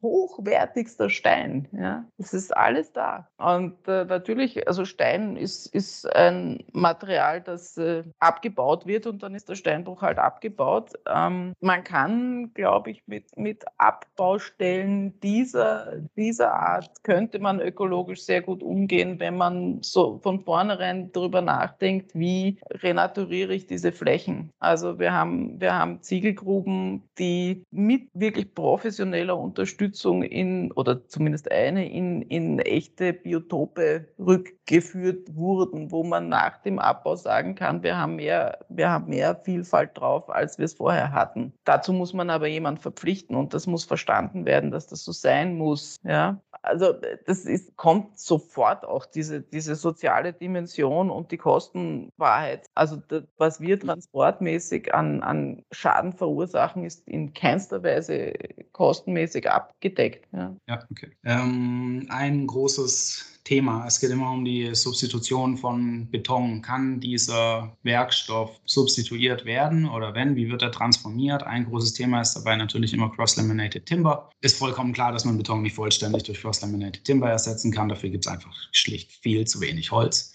hochwertigster 0.01 1.09
Stein. 1.09 1.67
Ja, 1.71 2.05
es 2.17 2.33
ist 2.33 2.55
alles 2.55 2.91
da. 2.91 3.27
Und 3.37 3.87
äh, 3.87 4.05
natürlich, 4.05 4.67
also 4.67 4.85
Stein 4.85 5.37
ist, 5.37 5.67
ist 5.73 6.05
ein 6.15 6.63
Material, 6.71 7.41
das 7.41 7.77
äh, 7.77 8.03
abgebaut 8.19 8.85
wird 8.85 9.07
und 9.07 9.23
dann 9.23 9.35
ist 9.35 9.49
der 9.49 9.55
Steinbruch 9.55 10.01
halt 10.01 10.17
abgebaut. 10.17 10.93
Ähm, 11.07 11.53
man 11.59 11.83
kann, 11.83 12.53
glaube 12.53 12.91
ich, 12.91 13.03
mit, 13.07 13.37
mit 13.37 13.65
Abbaustellen 13.77 15.19
dieser, 15.19 15.97
dieser 16.15 16.53
Art 16.53 17.03
könnte 17.03 17.39
man 17.39 17.59
ökologisch 17.59 18.23
sehr 18.23 18.41
gut 18.41 18.63
umgehen, 18.63 19.19
wenn 19.19 19.37
man 19.37 19.81
so 19.81 20.19
von 20.23 20.41
vornherein 20.41 21.11
darüber 21.11 21.41
nachdenkt, 21.41 22.15
wie 22.15 22.59
renaturiere 22.69 23.53
ich 23.53 23.67
diese 23.67 23.84
Flächen. 23.91 24.51
Also 24.59 24.99
wir 24.99 25.13
haben, 25.13 25.59
wir 25.59 25.73
haben 25.73 26.01
Ziegelgruben, 26.01 27.03
die 27.17 27.63
mit 27.71 28.09
wirklich 28.13 28.53
professioneller 28.53 29.37
Unterstützung 29.37 30.23
in, 30.23 30.71
oder 30.73 31.07
zumindest 31.07 31.51
eine, 31.51 31.89
in, 31.89 32.21
in 32.23 32.59
echte 32.59 33.13
Biotope 33.13 34.07
rückgeführt 34.19 35.35
wurden, 35.35 35.91
wo 35.91 36.03
man 36.03 36.29
nach 36.29 36.61
dem 36.61 36.79
Abbau 36.79 37.15
sagen 37.15 37.55
kann, 37.55 37.83
wir 37.83 37.97
haben 37.97 38.15
mehr, 38.15 38.59
wir 38.69 38.89
haben 38.89 39.09
mehr 39.09 39.35
Vielfalt 39.35 39.91
drauf, 39.97 40.29
als 40.29 40.57
wir 40.57 40.65
es 40.65 40.73
vorher 40.73 41.11
hatten. 41.11 41.53
Dazu 41.63 41.93
muss 41.93 42.13
man 42.13 42.29
aber 42.29 42.47
jemand 42.47 42.79
verpflichten 42.79 43.35
und 43.35 43.53
das 43.53 43.67
muss 43.67 43.85
verstanden 43.85 44.45
werden, 44.45 44.71
dass 44.71 44.87
das 44.87 45.03
so 45.03 45.11
sein 45.11 45.57
muss. 45.57 45.97
Ja? 46.03 46.41
Also 46.65 46.93
das 47.25 47.45
ist, 47.45 47.75
kommt 47.75 48.19
sofort 48.19 48.85
auch 48.85 49.05
diese, 49.05 49.41
diese 49.41 49.75
soziale 49.75 50.33
Dimension 50.33 51.09
und 51.09 51.31
die 51.31 51.37
Kostenwahrheit. 51.37 52.65
Also 52.73 52.97
das, 53.07 53.23
was 53.37 53.61
wir 53.61 53.79
transportmäßig 53.79 54.93
an, 54.93 55.21
an 55.21 55.63
Schaden 55.71 56.13
verursachen, 56.13 56.83
ist 56.83 57.07
in 57.07 57.33
keinster 57.33 57.83
Weise 57.83 58.33
kostenmäßig 58.71 59.49
abgedeckt. 59.49 60.27
Ja, 60.33 60.55
ja 60.67 60.83
okay. 60.89 61.11
Ähm, 61.23 62.07
ein 62.09 62.47
großes 62.47 63.34
Thema. 63.45 63.85
Es 63.87 63.99
geht 63.99 64.09
immer 64.09 64.31
um 64.31 64.43
die 64.43 64.73
Substitution 64.73 65.55
von 65.55 66.09
Beton. 66.09 66.61
Kann 66.61 66.99
dieser 66.99 67.77
Werkstoff 67.83 68.59
substituiert 68.65 69.45
werden 69.45 69.87
oder 69.87 70.13
wenn? 70.13 70.35
Wie 70.35 70.49
wird 70.49 70.63
er 70.63 70.71
transformiert? 70.71 71.43
Ein 71.43 71.65
großes 71.65 71.93
Thema 71.93 72.21
ist 72.21 72.33
dabei 72.33 72.57
natürlich 72.57 72.93
immer 72.93 73.09
Cross-Laminated 73.09 73.85
Timber. 73.85 74.29
Ist 74.41 74.57
vollkommen 74.57 74.93
klar, 74.93 75.11
dass 75.11 75.25
man 75.25 75.37
Beton 75.37 75.61
nicht 75.61 75.75
vollständig 75.75 76.23
durch 76.23 76.41
Cross-Laminated 76.41 77.05
Timber 77.05 77.29
ersetzen 77.29 77.71
kann. 77.71 77.87
Dafür 77.87 78.09
gibt 78.09 78.25
es 78.25 78.31
einfach 78.31 78.53
schlicht 78.71 79.11
viel 79.11 79.45
zu 79.45 79.61
wenig 79.61 79.91
Holz. 79.91 80.33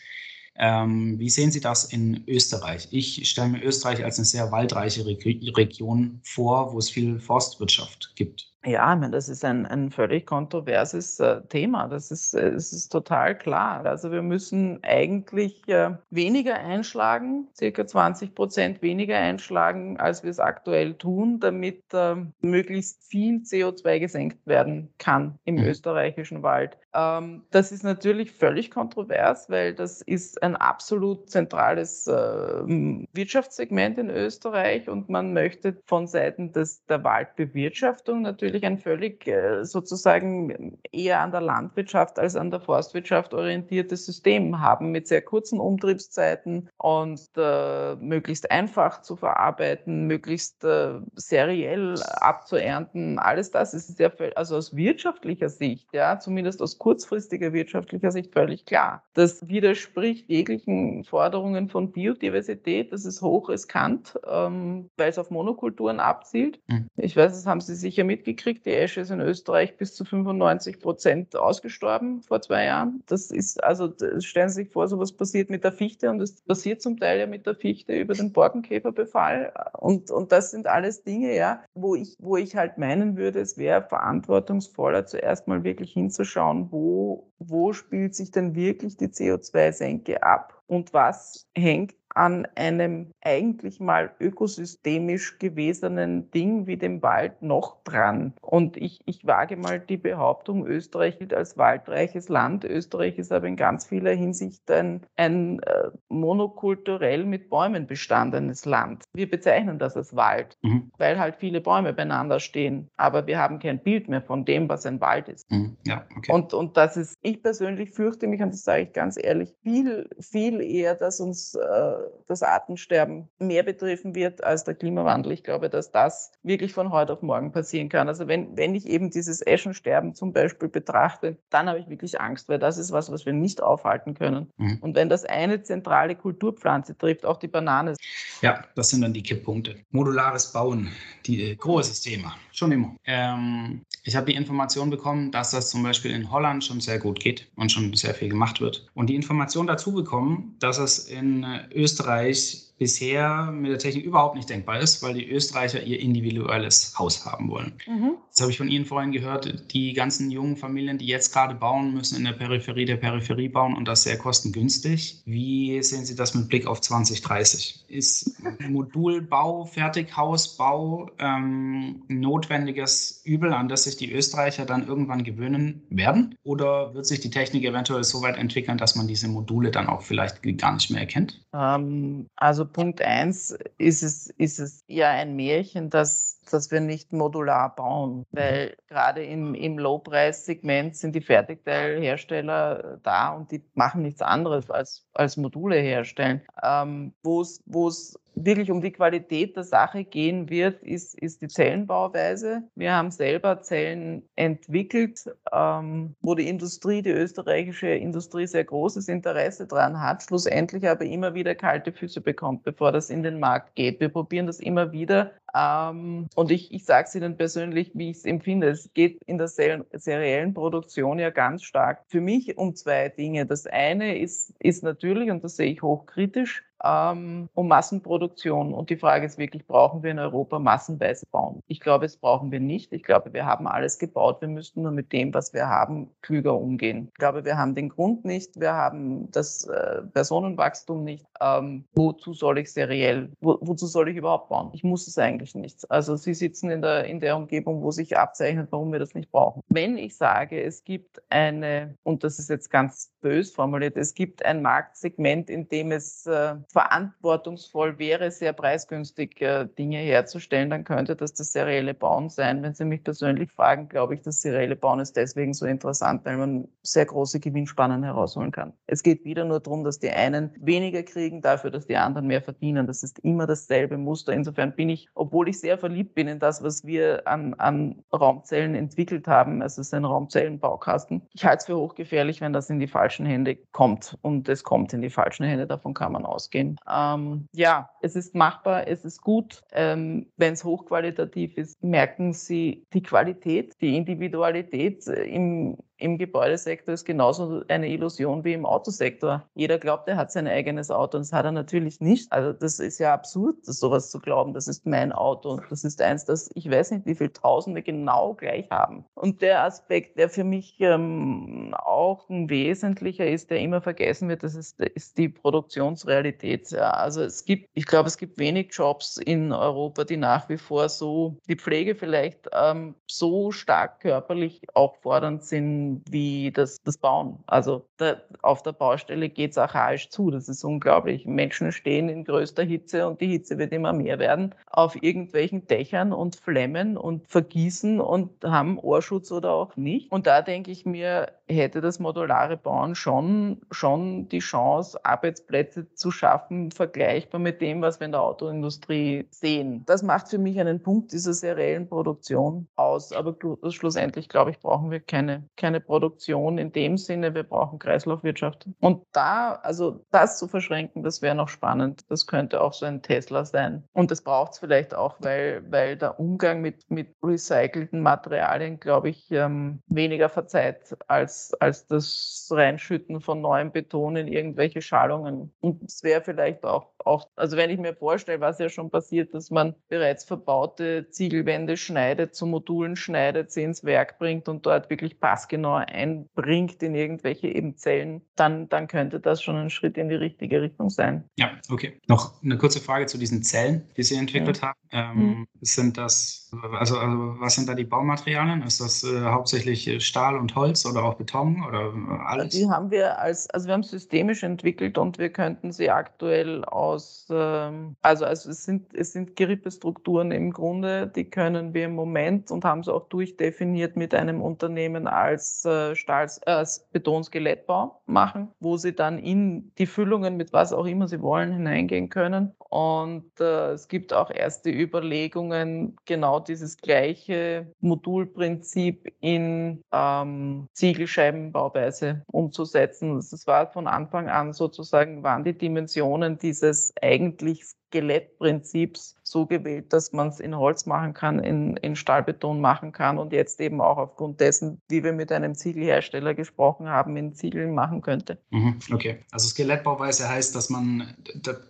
Ähm, 0.57 1.19
wie 1.19 1.31
sehen 1.31 1.51
Sie 1.51 1.61
das 1.61 1.85
in 1.85 2.23
Österreich? 2.29 2.89
Ich 2.91 3.29
stelle 3.29 3.49
mir 3.49 3.63
Österreich 3.63 4.05
als 4.05 4.19
eine 4.19 4.27
sehr 4.27 4.53
waldreiche 4.53 5.05
Region 5.07 6.21
vor, 6.23 6.73
wo 6.73 6.79
es 6.79 6.91
viel 6.91 7.19
Forstwirtschaft 7.19 8.13
gibt. 8.15 8.50
Ja, 8.67 8.93
ich 8.93 9.01
meine, 9.01 9.11
das 9.13 9.31
ist 9.31 9.43
ein, 9.43 9.65
ein 9.65 9.91
völlig 9.91 10.27
kontroverses 10.27 11.19
äh, 11.19 11.41
Thema. 11.49 11.89
Das 11.89 12.11
ist, 12.11 12.35
äh, 12.35 12.49
es 12.49 12.75
ist 12.75 12.91
total 12.91 13.37
klar. 13.39 13.87
Also 13.87 14.13
wir 14.13 14.21
müssen 14.21 14.81
eigentlich 14.83 15.67
äh, 15.67 15.97
weniger 16.11 16.57
einschlagen, 16.57 17.49
circa 17.57 17.87
20 17.87 18.35
Prozent 18.35 18.83
weniger 18.83 19.17
einschlagen, 19.17 19.99
als 19.99 20.23
wir 20.23 20.31
es 20.31 20.39
aktuell 20.39 20.93
tun, 20.93 21.41
damit 21.41 21.85
äh, 21.95 22.17
möglichst 22.43 23.03
viel 23.05 23.37
CO2 23.37 23.99
gesenkt 23.99 24.47
werden 24.47 24.93
kann 24.99 25.39
im 25.45 25.55
mhm. 25.55 25.65
österreichischen 25.65 26.43
Wald. 26.43 26.77
Ähm, 26.93 27.45
das 27.51 27.73
ist 27.73 27.85
natürlich 27.85 28.33
völlig 28.33 28.71
kontrovers, 28.71 29.49
weil 29.49 29.75
das 29.75 30.03
ist 30.03 30.43
ein 30.43 30.57
absolut 30.57 31.31
zentrales 31.31 32.07
äh, 32.09 32.13
Wirtschaftssegment 32.13 33.97
in 33.97 34.11
Österreich 34.11 34.89
und 34.89 35.09
man 35.09 35.33
möchte 35.33 35.77
von 35.87 36.07
Seiten 36.07 36.53
des, 36.53 36.85
der 36.87 37.05
Waldbewirtschaftung 37.05 38.21
natürlich 38.21 38.50
ein 38.65 38.79
völlig 38.79 39.27
äh, 39.27 39.65
sozusagen 39.65 40.79
eher 40.93 41.21
an 41.21 41.31
der 41.31 41.41
Landwirtschaft 41.41 42.19
als 42.19 42.37
an 42.37 42.51
der 42.51 42.61
Forstwirtschaft 42.61 43.35
orientiertes 43.35 44.07
System 44.07 44.61
haben 44.61 44.91
mit 44.91 45.07
sehr 45.09 45.23
kurzen 45.23 45.61
Umtriebszeiten 45.61 46.69
und 46.79 47.21
äh, 47.37 47.95
möglichst 47.97 48.51
einfach 48.51 49.03
zu 49.03 49.17
verarbeiten, 49.17 50.07
möglichst 50.07 50.65
äh, 50.65 51.01
seriell 51.15 51.95
abzuernten. 52.03 53.19
Alles 53.19 53.51
das 53.51 53.75
ist 53.75 53.97
sehr, 53.97 54.13
also 54.35 54.57
aus 54.57 54.75
wirtschaftlicher 54.75 55.49
Sicht, 55.49 55.89
ja, 55.93 56.19
zumindest 56.19 56.61
aus 56.63 56.79
kurzfristiger 56.79 57.53
wirtschaftlicher 57.53 58.11
Sicht 58.11 58.33
völlig 58.33 58.67
klar. 58.67 59.05
Das 59.15 59.47
widerspricht 59.49 60.29
jeglichen 60.29 61.05
Forderungen 61.05 61.69
von 61.69 61.93
Biodiversität. 61.93 62.93
Das 62.93 63.05
ist 63.05 63.23
hochriskant, 63.23 64.19
ähm, 64.29 64.91
weil 64.97 65.11
es 65.11 65.19
auf 65.19 65.31
Monokulturen 65.31 66.01
abzielt. 66.01 66.61
Mhm. 66.69 66.89
Ich 66.97 67.17
weiß, 67.17 67.33
das 67.33 67.47
haben 67.47 67.61
Sie 67.61 67.75
sicher 67.75 68.05
mitgekriegt. 68.05 68.40
Die 68.45 68.75
Esche 68.75 69.01
ist 69.01 69.11
in 69.11 69.21
Österreich 69.21 69.77
bis 69.77 69.95
zu 69.95 70.05
95 70.05 70.81
Prozent 70.81 71.37
ausgestorben 71.37 72.23
vor 72.23 72.41
zwei 72.41 72.65
Jahren. 72.65 73.03
Das 73.07 73.31
ist, 73.31 73.63
also 73.63 73.93
stellen 74.19 74.49
Sie 74.49 74.63
sich 74.63 74.71
vor, 74.71 74.89
sowas 74.89 75.13
passiert 75.13 75.51
mit 75.51 75.65
der 75.65 75.73
Fichte 75.73 76.11
und 76.11 76.21
es 76.21 76.41
passiert 76.43 76.83
zum 76.83 76.99
Teil 76.99 77.21
ja 77.21 77.27
mit 77.27 77.47
der 77.47 77.55
Fichte 77.55 77.95
über 77.95 78.15
den 78.15 78.33
Borkenkäferbefall. 78.33 79.53
Und, 79.79 80.11
und 80.11 80.33
das 80.33 80.51
sind 80.51 80.67
alles 80.67 81.03
Dinge, 81.05 81.35
ja, 81.35 81.63
wo 81.75 81.95
ich, 81.95 82.17
wo 82.19 82.37
ich 82.37 82.57
halt 82.57 82.79
meinen 82.79 83.17
würde, 83.17 83.41
es 83.41 83.59
wäre 83.59 83.83
verantwortungsvoller, 83.83 85.07
zuerst 85.07 85.49
mal 85.49 85.65
wirklich 85.65 85.93
hinzuschauen, 85.93 86.69
wo, 86.71 87.31
wo 87.39 87.73
spielt 87.73 88.15
sich 88.15 88.31
denn 88.31 88.55
wirklich 88.55 88.97
die 88.97 89.09
CO2-Senke 89.09 90.23
ab 90.23 90.63
und 90.67 90.93
was 90.93 91.49
hängt 91.57 91.95
an 92.15 92.47
einem 92.55 93.13
eigentlich 93.23 93.81
mal 93.81 94.11
ökosystemisch 94.21 95.39
gewesenen 95.39 96.31
Ding 96.31 96.67
wie 96.67 96.77
dem 96.77 97.03
Wald 97.03 97.43
noch 97.43 97.83
dran. 97.85 98.35
Und 98.41 98.77
ich, 98.77 99.01
ich 99.07 99.27
wage 99.27 99.57
mal 99.57 99.81
die 99.81 99.97
Behauptung, 99.97 100.67
Österreich 100.67 101.19
gilt 101.19 101.35
als 101.35 101.57
waldreiches 101.57 102.29
Land. 102.29 102.65
Österreich 102.65 103.19
ist 103.19 103.33
aber 103.33 103.47
in 103.47 103.57
ganz 103.57 103.87
vieler 103.87 104.13
Hinsicht 104.13 104.71
ein, 104.71 105.07
ein 105.17 105.61
äh, 105.61 105.91
monokulturell 106.09 107.25
mit 107.25 107.51
Bäumen 107.51 107.87
bestandenes 107.87 108.65
Land. 108.65 109.05
Wir 109.13 109.31
bezeichnen 109.31 109.79
das 109.79 109.97
als 109.97 110.15
Wald, 110.17 110.57
mhm. 110.63 110.91
weil 110.99 111.19
halt 111.19 111.37
viele 111.37 111.61
Bäume 111.61 111.93
beieinander 111.93 112.41
stehen. 112.41 112.89
Aber 112.97 113.27
wir 113.27 113.39
haben 113.39 113.59
kein 113.59 113.83
Bild 113.83 114.09
mehr 114.09 114.23
von 114.23 114.45
dem, 114.45 114.69
was 114.69 114.87
ein 114.87 115.01
Wald 115.01 115.29
ist. 115.29 115.51
Mhm. 115.51 115.77
Ja, 115.87 116.05
okay. 116.17 116.33
und, 116.33 116.55
und 116.55 116.77
das 116.77 116.97
ist, 116.97 117.17
ich 117.23 117.43
persönlich 117.43 117.91
fürchte 117.91 118.27
mich, 118.27 118.43
und 118.43 118.53
das 118.53 118.63
sage 118.63 118.83
ich 118.83 118.93
ganz 118.93 119.19
ehrlich, 119.23 119.55
viel, 119.63 120.09
viel 120.19 120.61
eher, 120.61 120.95
dass 120.95 121.21
uns 121.21 121.55
äh, 121.55 122.00
das 122.27 122.43
Artensterben 122.43 123.29
mehr 123.39 123.63
betreffen 123.63 124.15
wird 124.15 124.43
als 124.45 124.65
der 124.65 124.75
Klimawandel. 124.75 125.33
Ich 125.33 125.45
glaube, 125.45 125.69
dass 125.71 125.91
das 125.91 126.33
wirklich 126.43 126.73
von 126.73 126.91
heute 126.91 127.13
auf 127.13 127.23
morgen 127.23 127.53
passieren 127.53 127.89
kann. 127.89 128.09
Also 128.09 128.29
wenn, 128.29 128.57
wenn 128.57 128.75
ich 128.75 128.87
eben 128.87 129.11
dieses 129.11 129.41
Eschensterben 129.41 130.15
zum 130.15 130.33
Beispiel 130.33 130.69
betrachte, 130.69 131.37
dann 131.51 131.69
habe 131.69 131.79
ich 131.79 131.89
wirklich 131.89 132.21
Angst, 132.21 132.49
weil 132.49 132.59
das 132.59 132.79
ist 132.79 132.93
was, 132.93 133.11
was 133.11 133.27
wir 133.27 133.33
nicht 133.33 133.63
aufhalten 133.63 134.15
können. 134.15 134.51
Mhm. 134.57 134.79
Und 134.81 134.95
wenn 134.95 135.09
das 135.09 135.25
eine 135.25 135.63
zentrale 135.63 136.15
Kulturpflanze 136.17 136.97
trifft, 136.97 137.25
auch 137.25 137.39
die 137.39 137.49
Banane. 137.49 137.95
Ja, 138.43 138.65
das 138.75 138.91
sind 138.91 139.03
dann 139.03 139.13
die 139.13 139.23
Kipppunkte. 139.23 139.77
Modulares 139.91 140.53
Bauen, 140.53 140.91
die, 141.27 141.51
äh, 141.51 141.57
großes 141.57 142.01
Thema, 142.01 142.35
schon 142.53 142.73
immer. 142.73 142.97
Ähm, 143.05 143.83
ich 144.05 144.17
habe 144.17 144.27
die 144.27 144.35
Information 144.35 144.91
bekommen, 144.91 145.31
dass 145.31 145.51
das 145.51 145.71
zum 145.71 145.83
Beispiel 145.83 146.13
in 146.13 146.31
Holland 146.31 146.65
schon 146.65 146.81
sehr 146.81 146.99
gut 146.99 147.21
geht 147.21 147.51
und 147.57 147.71
schon 147.71 147.95
sehr 147.95 148.15
viel 148.15 148.29
gemacht 148.29 148.61
wird. 148.61 148.87
Und 148.95 149.09
die 149.09 149.15
Information 149.15 149.67
dazu 149.67 149.93
bekommen, 149.93 150.57
dass 150.59 150.79
es 150.79 150.99
in 150.99 151.45
äh, 151.45 151.69
Österreich 151.91 152.70
bisher 152.81 153.53
mit 153.53 153.71
der 153.71 153.79
Technik 153.79 154.07
überhaupt 154.07 154.37
nicht 154.37 154.49
denkbar 154.49 154.81
ist, 154.81 155.03
weil 155.03 155.13
die 155.13 155.31
Österreicher 155.31 155.83
ihr 155.83 156.01
individuelles 156.01 156.99
Haus 156.99 157.27
haben 157.27 157.51
wollen. 157.51 157.75
Mhm. 157.87 158.13
Das 158.31 158.41
habe 158.41 158.53
ich 158.53 158.57
von 158.57 158.69
Ihnen 158.69 158.87
vorhin 158.87 159.13
gehört. 159.13 159.71
Die 159.75 159.93
ganzen 159.93 160.31
jungen 160.31 160.57
Familien, 160.57 160.97
die 160.97 161.05
jetzt 161.05 161.31
gerade 161.31 161.55
bauen, 161.55 161.93
müssen 161.93 162.17
in 162.17 162.25
der 162.25 162.33
Peripherie 162.33 162.87
der 162.87 162.97
Peripherie 162.97 163.51
bauen 163.51 163.77
und 163.77 163.87
das 163.87 164.05
sehr 164.05 164.17
kostengünstig. 164.17 165.21
Wie 165.27 165.83
sehen 165.83 166.07
Sie 166.07 166.17
das 166.17 166.35
mit 166.35 166.49
Blick 166.49 166.67
auf 166.67 166.81
2030? 166.81 167.85
Ist 167.89 168.41
Modulbau, 168.67 169.67
Fertighausbau 169.67 171.11
ähm, 171.19 172.03
notwendiges 172.09 173.21
Übel, 173.27 173.53
an 173.53 173.69
das 173.69 173.85
sich 173.85 173.99
die 173.99 174.11
Österreicher 174.11 174.65
dann 174.65 174.87
irgendwann 174.87 175.23
gewöhnen 175.23 175.83
werden? 175.91 176.35
Oder 176.45 176.95
wird 176.95 177.05
sich 177.05 177.21
die 177.21 177.31
Technik 177.31 177.65
eventuell 177.65 178.05
so 178.05 178.23
weit 178.23 178.39
entwickeln, 178.39 178.79
dass 178.79 178.97
man 178.97 179.07
diese 179.07 179.29
Module 179.29 179.71
dann 179.71 179.87
auch 179.87 180.01
vielleicht 180.01 180.43
gar 180.57 180.73
nicht 180.73 180.91
mehr 180.91 181.01
erkennt? 181.01 181.45
Ähm, 181.53 182.27
also 182.37 182.70
Punkt 182.73 183.03
eins 183.03 183.57
ist 183.79 184.03
es, 184.03 184.29
ist 184.39 184.59
es 184.61 184.85
ja 184.87 185.11
ein 185.11 185.37
Märchen, 185.37 185.91
dass, 185.91 186.40
dass 186.51 186.71
wir 186.71 186.81
nicht 186.81 187.13
modular 187.13 187.75
bauen, 187.75 188.27
weil 188.33 188.77
gerade 188.89 189.25
im, 189.25 189.55
im 189.55 189.79
Low-Preis-Segment 189.79 190.97
sind 190.97 191.15
die 191.15 191.21
Fertigteilhersteller 191.21 192.99
da 193.03 193.31
und 193.31 193.51
die 193.51 193.63
machen 193.75 194.03
nichts 194.03 194.23
anderes 194.23 194.71
als, 194.71 195.07
als 195.15 195.37
Module 195.37 195.77
herstellen. 195.77 196.43
Ähm, 196.63 197.13
Wo 197.23 197.41
es 197.43 198.15
wirklich 198.35 198.71
um 198.71 198.81
die 198.81 198.93
Qualität 198.93 199.57
der 199.57 199.65
Sache 199.65 200.05
gehen 200.05 200.49
wird, 200.49 200.83
ist, 200.83 201.19
ist 201.19 201.43
die 201.43 201.49
Zellenbauweise. 201.49 202.63
Wir 202.75 202.95
haben 202.95 203.11
selber 203.11 203.63
Zellen 203.63 204.23
entwickelt, 204.37 205.25
ähm, 205.53 206.15
wo 206.21 206.35
die 206.35 206.49
Industrie, 206.49 207.03
die 207.03 207.11
österreichische 207.11 207.89
Industrie 207.89 208.47
sehr 208.47 208.65
großes 208.65 209.09
Interesse 209.09 209.67
daran 209.67 210.01
hat, 210.01 210.23
schlussendlich 210.23 210.89
aber 210.89 211.05
immer 211.05 211.35
wieder 211.35 211.55
kalte 211.55 211.93
Füße 211.93 212.21
bekommt, 212.21 212.63
bevor 212.63 212.93
das 212.93 213.11
in 213.11 213.23
den 213.23 213.39
Markt 213.39 213.75
geht. 213.75 214.01
Wir 214.01 214.09
probieren 214.09 214.47
das 214.47 214.61
immer 214.61 214.93
wieder. 214.93 215.33
Ähm, 215.55 216.29
und 216.35 216.51
ich, 216.51 216.73
ich 216.73 216.85
sage 216.85 217.09
es 217.09 217.15
Ihnen 217.15 217.37
persönlich, 217.37 217.93
wie 217.95 218.11
ich 218.11 218.19
es 218.19 218.25
empfinde. 218.25 218.69
Es 218.69 218.93
geht 218.95 219.23
in 219.25 219.39
der 219.39 219.49
seriellen 219.49 220.55
Produktion 220.55 221.19
ja 221.19 221.31
ganz 221.31 221.63
stark 221.63 222.05
für 222.09 222.21
mich 222.21 222.57
um 222.57 222.75
zwei 222.75 223.09
Dinge. 223.09 223.47
Das 223.47 223.67
eine 223.67 224.19
ist, 224.19 224.55
ist 224.59 224.83
natürlich, 224.83 225.31
und 225.31 225.43
das 225.45 225.57
sehe 225.57 225.71
ich 225.73 225.83
hochkritisch, 225.83 226.65
ähm, 226.85 227.49
um 227.55 227.69
Massenproduktion. 227.69 228.75
Und 228.75 228.91
die 228.91 228.97
Frage 228.97 229.27
ist 229.27 229.39
wirklich, 229.39 229.67
brauchen 229.67 230.03
wir 230.03 230.11
in 230.11 230.19
Europa 230.19 230.59
massenweise 230.59 231.27
bauen? 231.31 231.63
Ich 231.67 231.81
glaube, 231.81 232.07
es 232.07 232.17
brauchen 232.17 232.51
wir 232.51 232.61
nicht. 232.61 232.93
Ich 232.93 233.03
glaube, 233.03 233.33
wir 233.33 233.47
haben 233.47 233.67
alles 233.67 233.99
gebaut. 233.99 234.41
Wir 234.41 234.49
müssten 234.49 234.83
nur 234.83 234.93
mit 234.93 235.13
dem, 235.13 235.35
was 235.35 235.53
wir 235.53 235.69
haben, 235.69 236.11
klüger 236.23 236.57
umgehen. 236.57 237.09
Ich 237.13 237.19
glaube, 237.19 237.45
wir 237.45 237.57
haben 237.57 237.75
den 237.75 237.89
Grund 237.89 238.25
nicht. 238.25 238.59
Wir 238.59 238.73
haben 238.73 239.31
das 239.31 239.65
äh, 239.65 240.03
Personenwachstum 240.13 241.05
nicht. 241.05 241.27
Ähm, 241.41 241.85
wozu 241.95 242.35
soll 242.35 242.59
ich 242.59 242.73
seriell, 242.73 243.31
wo, 243.41 243.59
wozu 243.61 243.87
soll 243.87 244.09
ich 244.09 244.17
überhaupt 244.17 244.49
bauen? 244.49 244.71
Ich 244.73 244.85
muss 244.85 245.07
es 245.07 245.19
eigentlich 245.19 245.55
nicht. 245.55 245.91
Also 245.91 246.17
Sie 246.17 246.35
sitzen 246.35 246.71
in 246.71 246.83
der, 246.83 247.05
in 247.05 247.21
der 247.21 247.37
Umgebung, 247.37 247.83
wo 247.83 247.91
sich 247.91 248.17
abzeichnet, 248.17 248.69
warum 248.71 248.93
wir 248.93 248.99
das 248.99 249.15
nicht 249.15 249.31
brauchen. 249.31 249.63
Wenn 249.69 249.97
ich 249.97 250.17
sage, 250.17 250.63
es 250.63 250.85
gibt 250.85 251.23
eine, 251.31 251.97
und 252.03 252.25
das 252.25 252.39
ist 252.39 252.51
jetzt 252.51 252.71
ganz 252.71 253.13
bös 253.21 253.51
formuliert, 253.51 253.97
es 253.97 254.15
gibt 254.15 254.45
ein 254.45 254.63
Marktsegment, 254.63 255.51
in 255.51 255.69
dem 255.69 255.93
es 255.93 256.27
äh, 256.27 256.57
verantwortungsvoll 256.73 257.99
wäre, 257.99 258.31
sehr 258.31 258.53
preisgünstig 258.53 259.41
äh, 259.41 259.67
Dinge 259.79 259.99
herzustellen, 259.99 260.71
dann 260.71 260.85
könnte 260.85 261.17
das 261.17 261.33
das 261.33 261.53
serielle 261.53 261.95
Bauen 261.95 262.29
sein. 262.29 262.63
Wenn 262.63 262.75
Sie 262.75 262.85
mich 262.85 263.03
persönlich 263.03 263.51
fragen, 263.51 263.89
glaube 263.89 264.15
ich, 264.15 264.23
das 264.23 264.41
serielle 264.41 264.77
Bauen 264.77 265.01
ist 265.01 265.17
deswegen 265.17 265.53
so 265.53 265.67
interessant, 265.67 266.25
weil 266.25 266.37
man 266.37 266.69
sehr 266.83 267.07
große 267.07 267.41
Gewinnspannen 267.41 268.05
herausholen 268.05 268.53
kann. 268.53 268.73
Es 268.87 269.03
geht 269.03 269.25
wieder 269.25 269.45
nur 269.45 269.61
darum, 269.61 269.85
dass 269.85 269.99
die 269.99 270.11
einen 270.11 270.53
weniger 270.61 271.03
kriegen, 271.03 271.43
dafür, 271.43 271.71
dass 271.71 271.87
die 271.87 271.97
anderen 271.97 272.27
mehr 272.29 272.43
verdienen. 272.43 272.87
Das 272.87 273.03
ist 273.03 273.19
immer 273.21 273.47
dasselbe 273.47 273.99
Muster. 273.99 274.33
Insofern 274.33 274.75
bin 274.75 274.89
ich, 274.89 275.09
obwohl 275.15 275.49
ich 275.49 275.61
sehr 275.61 275.79
verliebt 275.79 276.15
bin 276.15 276.29
in 276.29 276.39
das, 276.39 276.63
was 276.63 276.85
wir 276.85 277.27
an, 277.27 277.55
an 277.55 278.05
Raumzellen 278.13 278.75
entwickelt 278.75 279.27
haben, 279.27 279.61
also 279.63 279.81
es 279.81 279.89
ist 279.89 279.95
ein 279.95 280.05
Raumzellenbaukasten, 280.05 281.23
ich 281.33 281.45
halte 281.45 281.59
es 281.59 281.67
für 281.67 281.77
hochgefährlich, 281.77 282.41
wenn 282.41 282.53
das 282.53 282.71
in 282.71 282.79
die 282.79 282.87
falschen 282.87 283.27
Hände 283.27 283.57
kommt. 283.73 284.17
Und 284.23 284.49
es 284.49 284.63
kommt 284.63 284.93
in 284.93 285.03
die 285.03 285.11
falschen 285.11 285.45
Hände, 285.45 285.67
davon 285.67 285.95
kann 285.95 286.13
man 286.13 286.25
ausgehen 286.25 286.60
gehen. 286.61 286.77
Ähm, 286.89 287.47
ja, 287.53 287.91
es 288.03 288.17
ist 288.17 288.35
machbar, 288.35 288.87
es 288.87 289.05
ist 289.05 289.21
gut. 289.23 289.63
Ähm, 289.73 290.27
Wenn 290.37 290.55
es 290.55 290.65
hochqualitativ 290.65 291.57
ist, 291.57 291.83
merken 291.83 292.33
Sie 292.33 292.85
die 292.93 293.03
Qualität, 293.03 293.75
die 293.81 293.97
Individualität 293.97 295.07
äh, 295.07 295.25
im, 295.25 295.77
im 296.01 296.19
Gebäudesektor 296.19 296.95
ist 296.95 297.05
genauso 297.05 297.63
eine 297.69 297.89
Illusion 297.89 298.45
wie 298.45 298.55
im 298.55 298.67
Autosektor. 298.67 299.45
Jeder 299.55 299.79
glaubt, 299.79 300.09
er 300.09 300.17
hat 300.17 300.33
sein 300.33 300.47
eigenes 300.47 300.91
Auto 300.91 301.19
und 301.19 301.25
das 301.25 301.33
hat 301.33 301.45
er 301.45 301.53
natürlich 301.53 302.01
nicht. 302.01 302.33
Also 302.33 302.53
das 302.53 302.79
ist 302.79 302.99
ja 302.99 303.13
absurd, 303.13 303.57
das 303.67 303.79
sowas 303.79 304.11
zu 304.11 304.19
glauben. 304.19 304.55
Das 304.55 304.67
ist 304.67 304.87
mein 304.87 305.13
Auto. 305.13 305.61
Das 305.69 305.85
ist 305.85 306.01
eins, 306.01 306.25
das 306.25 306.51
ich 306.55 306.71
weiß 306.71 306.93
nicht, 306.93 307.07
wie 307.07 307.15
viele 307.15 307.33
Tausende 307.33 307.83
genau 307.83 308.35
gleich 308.35 308.71
haben. 308.71 309.05
Und 309.15 309.43
der 309.43 309.65
Aspekt, 309.65 310.19
der 310.19 310.29
für 310.29 310.45
mich 310.45 310.77
ähm, 310.81 311.75
auch 311.79 312.29
ein 312.29 312.49
wesentlicher 312.49 313.27
ist, 313.27 313.51
der 313.51 313.61
immer 313.61 313.81
vergessen 313.81 314.29
wird, 314.29 314.43
das 314.43 314.55
ist, 314.55 314.81
ist 314.81 315.19
die 315.19 315.29
Produktionsrealität. 315.29 316.71
Ja, 316.71 316.91
also 316.91 317.23
es 317.23 317.45
gibt, 317.45 317.69
ich 317.75 317.87
glaube, 317.87 318.09
es 318.09 318.17
gibt 318.17 318.39
wenig 318.39 318.73
Jobs 318.73 319.17
in 319.19 319.53
Europa, 319.53 320.05
die 320.05 320.17
nach 320.17 320.49
wie 320.49 320.59
vor 320.59 320.89
so, 320.89 321.37
die 321.49 321.57
Pflege 321.57 321.95
vielleicht 321.95 322.49
ähm, 322.53 322.95
so 323.07 323.53
stark 323.53 324.01
körperlich 324.01 324.63
auch 324.75 324.97
fordernd 324.97 325.45
sind 325.45 325.90
wie 326.11 326.51
das, 326.51 326.83
das 326.83 326.99
Bauen. 326.99 327.39
Also 327.47 327.87
da, 327.97 328.17
auf 328.43 328.63
der 328.63 328.73
Baustelle 328.73 329.29
geht 329.29 329.53
es 329.53 329.59
archaisch 329.59 330.11
zu. 330.11 330.31
Das 330.31 330.49
ist 330.49 330.65
unglaublich. 330.65 331.27
Menschen 331.27 331.73
stehen 331.73 332.09
in 332.09 332.25
größter 332.25 332.63
Hitze 332.63 333.07
und 333.07 333.21
die 333.21 333.29
Hitze 333.29 333.59
wird 333.59 333.73
immer 333.73 333.93
mehr 333.93 334.19
werden 334.19 334.55
auf 334.67 335.03
irgendwelchen 335.03 335.67
Dächern 335.67 336.13
und 336.13 336.37
flemmen 336.37 336.97
und 336.97 337.27
vergießen 337.29 338.01
und 338.01 338.45
haben 338.45 338.79
Ohrschutz 338.79 339.33
oder 339.33 339.53
auch 339.53 339.77
nicht. 339.77 340.11
Und 340.13 340.27
da 340.27 340.43
denke 340.43 340.71
ich 340.71 340.87
mir, 340.87 341.33
hätte 341.51 341.81
das 341.81 341.99
modulare 341.99 342.57
Bauen 342.57 342.95
schon, 342.95 343.61
schon 343.71 344.29
die 344.29 344.39
Chance, 344.39 344.99
Arbeitsplätze 345.05 345.93
zu 345.95 346.11
schaffen, 346.11 346.71
vergleichbar 346.71 347.41
mit 347.41 347.61
dem, 347.61 347.83
was 347.83 348.01
wir 348.01 348.07
in 348.07 348.13
der 348.13 348.23
Autoindustrie 348.23 349.27
sehen. 349.31 349.85
Das 349.87 350.03
macht 350.03 350.29
für 350.29 350.39
mich 350.39 350.59
einen 350.61 350.83
Punkt 350.83 351.13
dieser 351.13 351.33
seriellen 351.33 351.89
Produktion 351.89 352.69
aus. 352.77 353.13
Aber 353.13 353.37
schlussendlich, 353.71 354.29
glaube 354.29 354.51
ich, 354.51 354.61
brauchen 354.61 354.91
wir 354.91 355.01
keine, 355.01 355.49
keine 355.57 355.81
Produktion 355.81 356.59
in 356.59 356.73
dem 356.73 356.97
Sinne, 356.97 357.35
wir 357.35 357.45
brauchen 357.45 357.79
Kreislaufwirtschaft. 357.79 358.69
Und 358.81 359.05
da, 359.13 359.55
also 359.63 360.05
das 360.11 360.39
zu 360.39 360.49
verschränken, 360.49 361.03
das 361.03 361.23
wäre 361.23 361.35
noch 361.35 361.49
spannend. 361.49 362.03
Das 362.09 362.27
könnte 362.27 362.61
auch 362.61 362.73
so 362.73 362.87
ein 362.87 363.03
Tesla 363.03 363.45
sein. 363.45 363.85
Und 363.93 364.11
das 364.11 364.23
braucht 364.23 364.53
es 364.53 364.59
vielleicht 364.59 364.95
auch, 364.95 365.17
weil, 365.21 365.63
weil 365.71 365.97
der 365.97 366.21
Umgang 366.21 366.61
mit, 366.61 366.91
mit 366.91 367.15
recycelten 367.23 368.01
Materialien, 368.01 368.81
glaube 368.81 369.09
ich, 369.09 369.31
ähm, 369.31 369.81
weniger 369.87 370.29
verzeiht 370.29 370.97
als, 371.09 371.40
als 371.61 371.87
das 371.87 372.49
Reinschütten 372.51 373.21
von 373.21 373.41
neuem 373.41 373.73
Beton 373.73 374.17
in 374.17 374.29
irgendwelche 374.29 374.83
Schalungen. 374.83 375.53
Und 375.61 375.83
es 375.85 376.03
wäre 376.03 376.23
vielleicht 376.23 376.65
auch, 376.65 376.89
auch, 376.99 377.29
also 377.37 377.57
wenn 377.57 377.71
ich 377.71 377.79
mir 377.79 377.95
vorstelle, 377.95 378.41
was 378.41 378.59
ja 378.59 378.69
schon 378.69 378.91
passiert, 378.91 379.35
dass 379.35 379.51
man 379.51 379.75
bereits 379.89 380.25
verbaute 380.25 381.09
Ziegelwände 381.11 381.77
schneidet, 381.77 382.35
zu 382.35 382.47
Modulen 382.47 382.97
schneidet, 382.97 383.51
sie 383.51 383.63
ins 383.63 383.85
Werk 383.85 384.19
bringt 384.19 384.49
und 384.49 384.67
dort 384.67 384.91
wirklich 384.91 385.21
passgenau 385.21 385.61
genau 385.61 385.75
einbringt 385.75 386.83
in 386.83 386.95
irgendwelche 386.95 387.49
eben 387.49 387.77
Zellen, 387.77 388.23
dann, 388.37 388.69
dann 388.69 388.89
könnte 388.89 389.21
das 389.21 389.43
schon 389.43 389.57
ein 389.57 389.71
Schritt 389.71 389.97
in 389.97 390.09
die 390.09 390.15
richtige 390.15 390.63
Richtung 390.63 390.91
sein. 390.91 391.25
Ja, 391.37 391.53
okay. 391.71 391.99
Noch 392.09 392.43
eine 392.43 392.57
kurze 392.57 392.81
Frage 392.81 393.07
zu 393.07 393.19
diesen 393.19 393.43
Zellen, 393.43 393.89
die 393.97 394.03
Sie 394.03 394.17
entwickelt 394.17 394.59
ja. 394.59 394.69
haben. 394.69 394.81
Ähm, 394.93 395.17
mhm. 395.17 395.47
Sind 395.61 395.99
das 395.99 396.50
Also, 396.73 396.99
also 396.99 397.35
was 397.39 397.55
sind 397.55 397.69
da 397.69 397.75
die 397.75 397.85
Baumaterialien? 397.85 398.63
Ist 398.63 398.81
das 398.81 399.05
äh, 399.05 399.23
hauptsächlich 399.23 400.05
Stahl 400.05 400.37
und 400.37 400.55
Holz 400.57 400.85
oder 400.85 401.05
auch 401.05 401.15
Beton 401.15 401.65
oder 401.67 401.93
äh, 401.93 402.23
alles? 402.27 402.55
Die 402.55 402.69
haben 402.69 402.91
wir 402.91 403.19
als, 403.19 403.49
also 403.51 403.69
wir 403.69 403.75
haben 403.75 403.83
systemisch 403.83 404.43
entwickelt 404.43 404.99
und 404.99 405.19
wir 405.19 405.31
könnten 405.31 405.71
sie 405.73 405.91
aktuell 405.91 406.65
aus, 406.65 407.29
ähm, 407.31 407.97
also, 408.03 408.25
also 408.25 408.51
es 408.51 408.65
sind, 408.65 408.93
es 408.95 409.13
sind 409.13 409.37
Gerippestrukturen 409.37 410.33
im 410.33 410.53
Grunde, 410.53 411.07
die 411.07 411.25
können 411.25 411.73
wir 411.73 411.85
im 411.85 411.95
Moment 411.95 412.51
und 412.51 412.65
haben 412.65 412.81
es 412.81 412.89
auch 412.89 413.09
durchdefiniert 413.09 413.97
mit 413.97 414.15
einem 414.15 414.43
Unternehmen 414.43 415.07
als 415.07 415.65
äh, 415.65 415.95
Stahl, 415.95 416.29
äh, 416.47 416.51
als 416.51 416.89
Betonskelettbau 416.93 418.01
machen, 418.07 418.49
wo 418.59 418.77
sie 418.77 418.95
dann 418.95 419.19
in 419.19 419.73
die 419.79 419.87
Füllungen 419.87 420.37
mit 420.37 420.53
was 420.53 420.73
auch 420.73 420.87
immer 420.87 421.07
sie 421.07 421.23
wollen 421.23 421.53
hineingehen 421.53 422.09
können. 422.09 422.55
Und 422.71 423.41
äh, 423.41 423.73
es 423.73 423.89
gibt 423.89 424.13
auch 424.13 424.31
erste 424.31 424.71
Überlegungen, 424.71 425.97
genau 426.05 426.40
dieses 426.41 426.77
gleiche 426.77 427.73
Modulprinzip 427.81 429.13
in 429.21 429.83
ähm, 429.93 430.69
Ziegelscheibenbauweise 430.73 432.23
umzusetzen. 432.27 433.17
Das 433.17 433.47
war 433.47 433.71
von 433.73 433.87
Anfang 433.87 434.29
an 434.29 434.53
sozusagen, 434.53 435.23
waren 435.23 435.45
die 435.45 435.57
Dimensionen 435.57 436.39
dieses 436.39 436.93
eigentlich 437.01 437.65
Skelettprinzips 437.91 439.17
so 439.31 439.47
gewählt, 439.47 439.93
dass 439.93 440.13
man 440.13 440.29
es 440.29 440.41
in 440.41 440.57
Holz 440.57 440.87
machen 440.87 441.15
kann, 441.15 441.39
in, 441.39 441.77
in 441.77 441.95
Stahlbeton 441.95 442.61
machen 442.61 442.93
kann 442.93 443.19
und 443.19 443.33
jetzt 443.33 443.61
eben 443.61 443.81
auch 443.81 443.97
aufgrund 443.97 444.41
dessen, 444.41 444.81
wie 444.89 445.05
wir 445.05 445.13
mit 445.13 445.31
einem 445.31 445.55
Ziegelhersteller 445.55 446.35
gesprochen 446.35 446.89
haben, 446.89 447.17
in 447.17 447.35
Ziegeln 447.35 447.75
machen 447.75 448.03
könnte. 448.03 448.39
Mhm, 448.51 448.79
okay, 448.93 449.21
also 449.31 449.49
Skelettbauweise 449.49 450.29
heißt, 450.29 450.55
dass 450.57 450.69
man, 450.69 451.15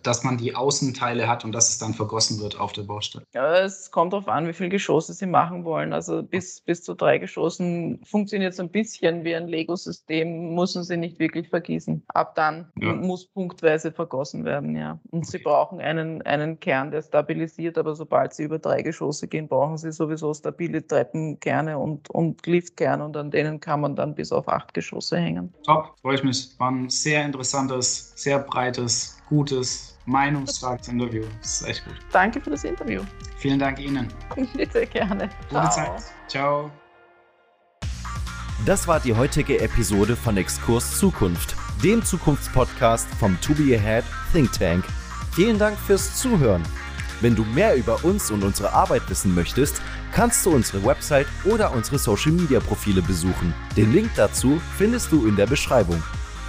dass 0.03 0.23
man 0.23 0.37
die 0.37 0.55
Außenteile 0.55 1.27
hat 1.27 1.45
und 1.45 1.51
dass 1.51 1.69
es 1.69 1.77
dann 1.77 1.93
vergossen 1.93 2.39
wird 2.41 2.59
auf 2.59 2.71
der 2.73 2.83
Baustelle. 2.83 3.25
Ja, 3.33 3.59
es 3.59 3.91
kommt 3.91 4.13
darauf 4.13 4.27
an, 4.27 4.47
wie 4.47 4.53
viele 4.53 4.69
Geschosse 4.69 5.13
Sie 5.13 5.27
machen 5.27 5.63
wollen. 5.63 5.93
Also 5.93 6.23
bis, 6.23 6.61
bis 6.61 6.83
zu 6.83 6.95
drei 6.95 7.19
Geschossen 7.19 8.01
funktioniert 8.05 8.53
es 8.53 8.59
ein 8.59 8.69
bisschen 8.69 9.23
wie 9.23 9.35
ein 9.35 9.47
Lego-System, 9.47 10.55
müssen 10.55 10.83
Sie 10.83 10.97
nicht 10.97 11.19
wirklich 11.19 11.49
vergießen. 11.49 12.03
Ab 12.07 12.33
dann 12.35 12.71
ja. 12.79 12.93
muss 12.93 13.27
punktweise 13.27 13.91
vergossen 13.91 14.45
werden, 14.45 14.75
ja. 14.75 14.99
Und 15.11 15.19
okay. 15.19 15.37
Sie 15.37 15.37
brauchen 15.37 15.79
einen, 15.79 16.10
einen 16.23 16.59
Kern, 16.59 16.91
der 16.91 17.01
stabilisiert 17.01 17.77
aber 17.77 17.95
sobald 17.95 18.33
sie 18.33 18.43
über 18.43 18.59
drei 18.59 18.81
Geschosse 18.81 19.27
gehen, 19.27 19.47
brauchen 19.47 19.77
sie 19.77 19.91
sowieso 19.91 20.33
stabile 20.33 20.85
Treppenkerne 20.85 21.77
und, 21.77 22.09
und 22.09 22.45
Liftkerne 22.45 23.05
und 23.05 23.15
an 23.15 23.31
denen 23.31 23.59
kann 23.59 23.81
man 23.81 23.95
dann 23.95 24.15
bis 24.15 24.31
auf 24.31 24.47
acht 24.47 24.73
Geschosse 24.73 25.17
hängen. 25.17 25.53
Top, 25.63 25.95
freue 26.01 26.15
ich 26.15 26.23
mich. 26.23 26.55
War 26.57 26.71
ein 26.71 26.89
sehr 26.89 27.23
interessantes, 27.23 28.13
sehr 28.15 28.39
breites, 28.39 29.21
gutes, 29.29 29.97
meinungsstarkes 30.05 30.87
Interview. 30.87 31.23
Das 31.41 31.61
ist 31.61 31.67
echt 31.67 31.85
gut. 31.85 31.95
Danke 32.11 32.41
für 32.41 32.49
das 32.49 32.63
Interview. 32.63 33.01
Vielen 33.37 33.59
Dank 33.59 33.79
Ihnen. 33.79 34.07
Bitte 34.55 34.85
gerne. 34.87 35.29
Gute 35.49 35.61
Ciao. 35.61 35.69
Zeit. 35.69 36.03
Ciao. 36.27 36.71
Das 38.65 38.87
war 38.87 38.99
die 38.99 39.15
heutige 39.15 39.59
Episode 39.59 40.15
von 40.15 40.37
Exkurs 40.37 40.99
Zukunft, 40.99 41.55
dem 41.83 42.03
Zukunftspodcast 42.05 43.07
vom 43.15 43.39
To 43.41 43.53
Be 43.55 43.75
Ahead 43.75 44.05
Think 44.31 44.51
Tank. 44.51 44.85
Vielen 45.33 45.57
Dank 45.57 45.77
fürs 45.79 46.17
Zuhören. 46.17 46.63
Wenn 47.21 47.35
du 47.35 47.43
mehr 47.43 47.75
über 47.75 48.03
uns 48.03 48.31
und 48.31 48.43
unsere 48.43 48.73
Arbeit 48.73 49.03
wissen 49.09 49.33
möchtest, 49.33 49.81
kannst 50.11 50.45
du 50.45 50.51
unsere 50.51 50.83
Website 50.83 51.27
oder 51.45 51.71
unsere 51.71 51.99
Social 51.99 52.31
Media 52.31 52.59
Profile 52.59 53.01
besuchen. 53.01 53.53
Den 53.77 53.93
Link 53.93 54.09
dazu 54.15 54.59
findest 54.77 55.11
du 55.11 55.27
in 55.27 55.35
der 55.35 55.45
Beschreibung. 55.45 56.01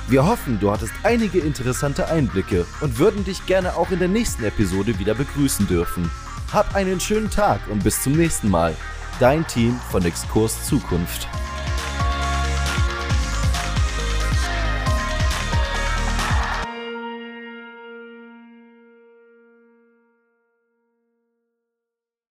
Wir 0.09 0.27
hoffen, 0.27 0.59
du 0.59 0.73
hattest 0.73 0.92
einige 1.05 1.38
interessante 1.38 2.09
Einblicke 2.09 2.66
und 2.81 2.99
würden 2.99 3.25
dich 3.25 3.47
gerne 3.47 3.77
auch 3.77 3.90
in 3.90 4.01
der 4.01 4.09
nächsten 4.09 4.45
Episode 4.45 4.99
wieder 4.99 5.14
begrüßen 5.14 5.68
dürfen. 5.68 6.11
Hab 6.53 6.75
einen 6.75 6.99
schönen 6.99 7.31
Tag 7.31 7.61
und 7.71 7.85
bis 7.85 8.03
zum 8.03 8.14
nächsten 8.14 8.51
Mal. 8.51 8.75
Dein 9.21 9.47
Team 9.47 9.79
von 9.90 10.05
Exkurs 10.05 10.66
Zukunft. 10.66 11.29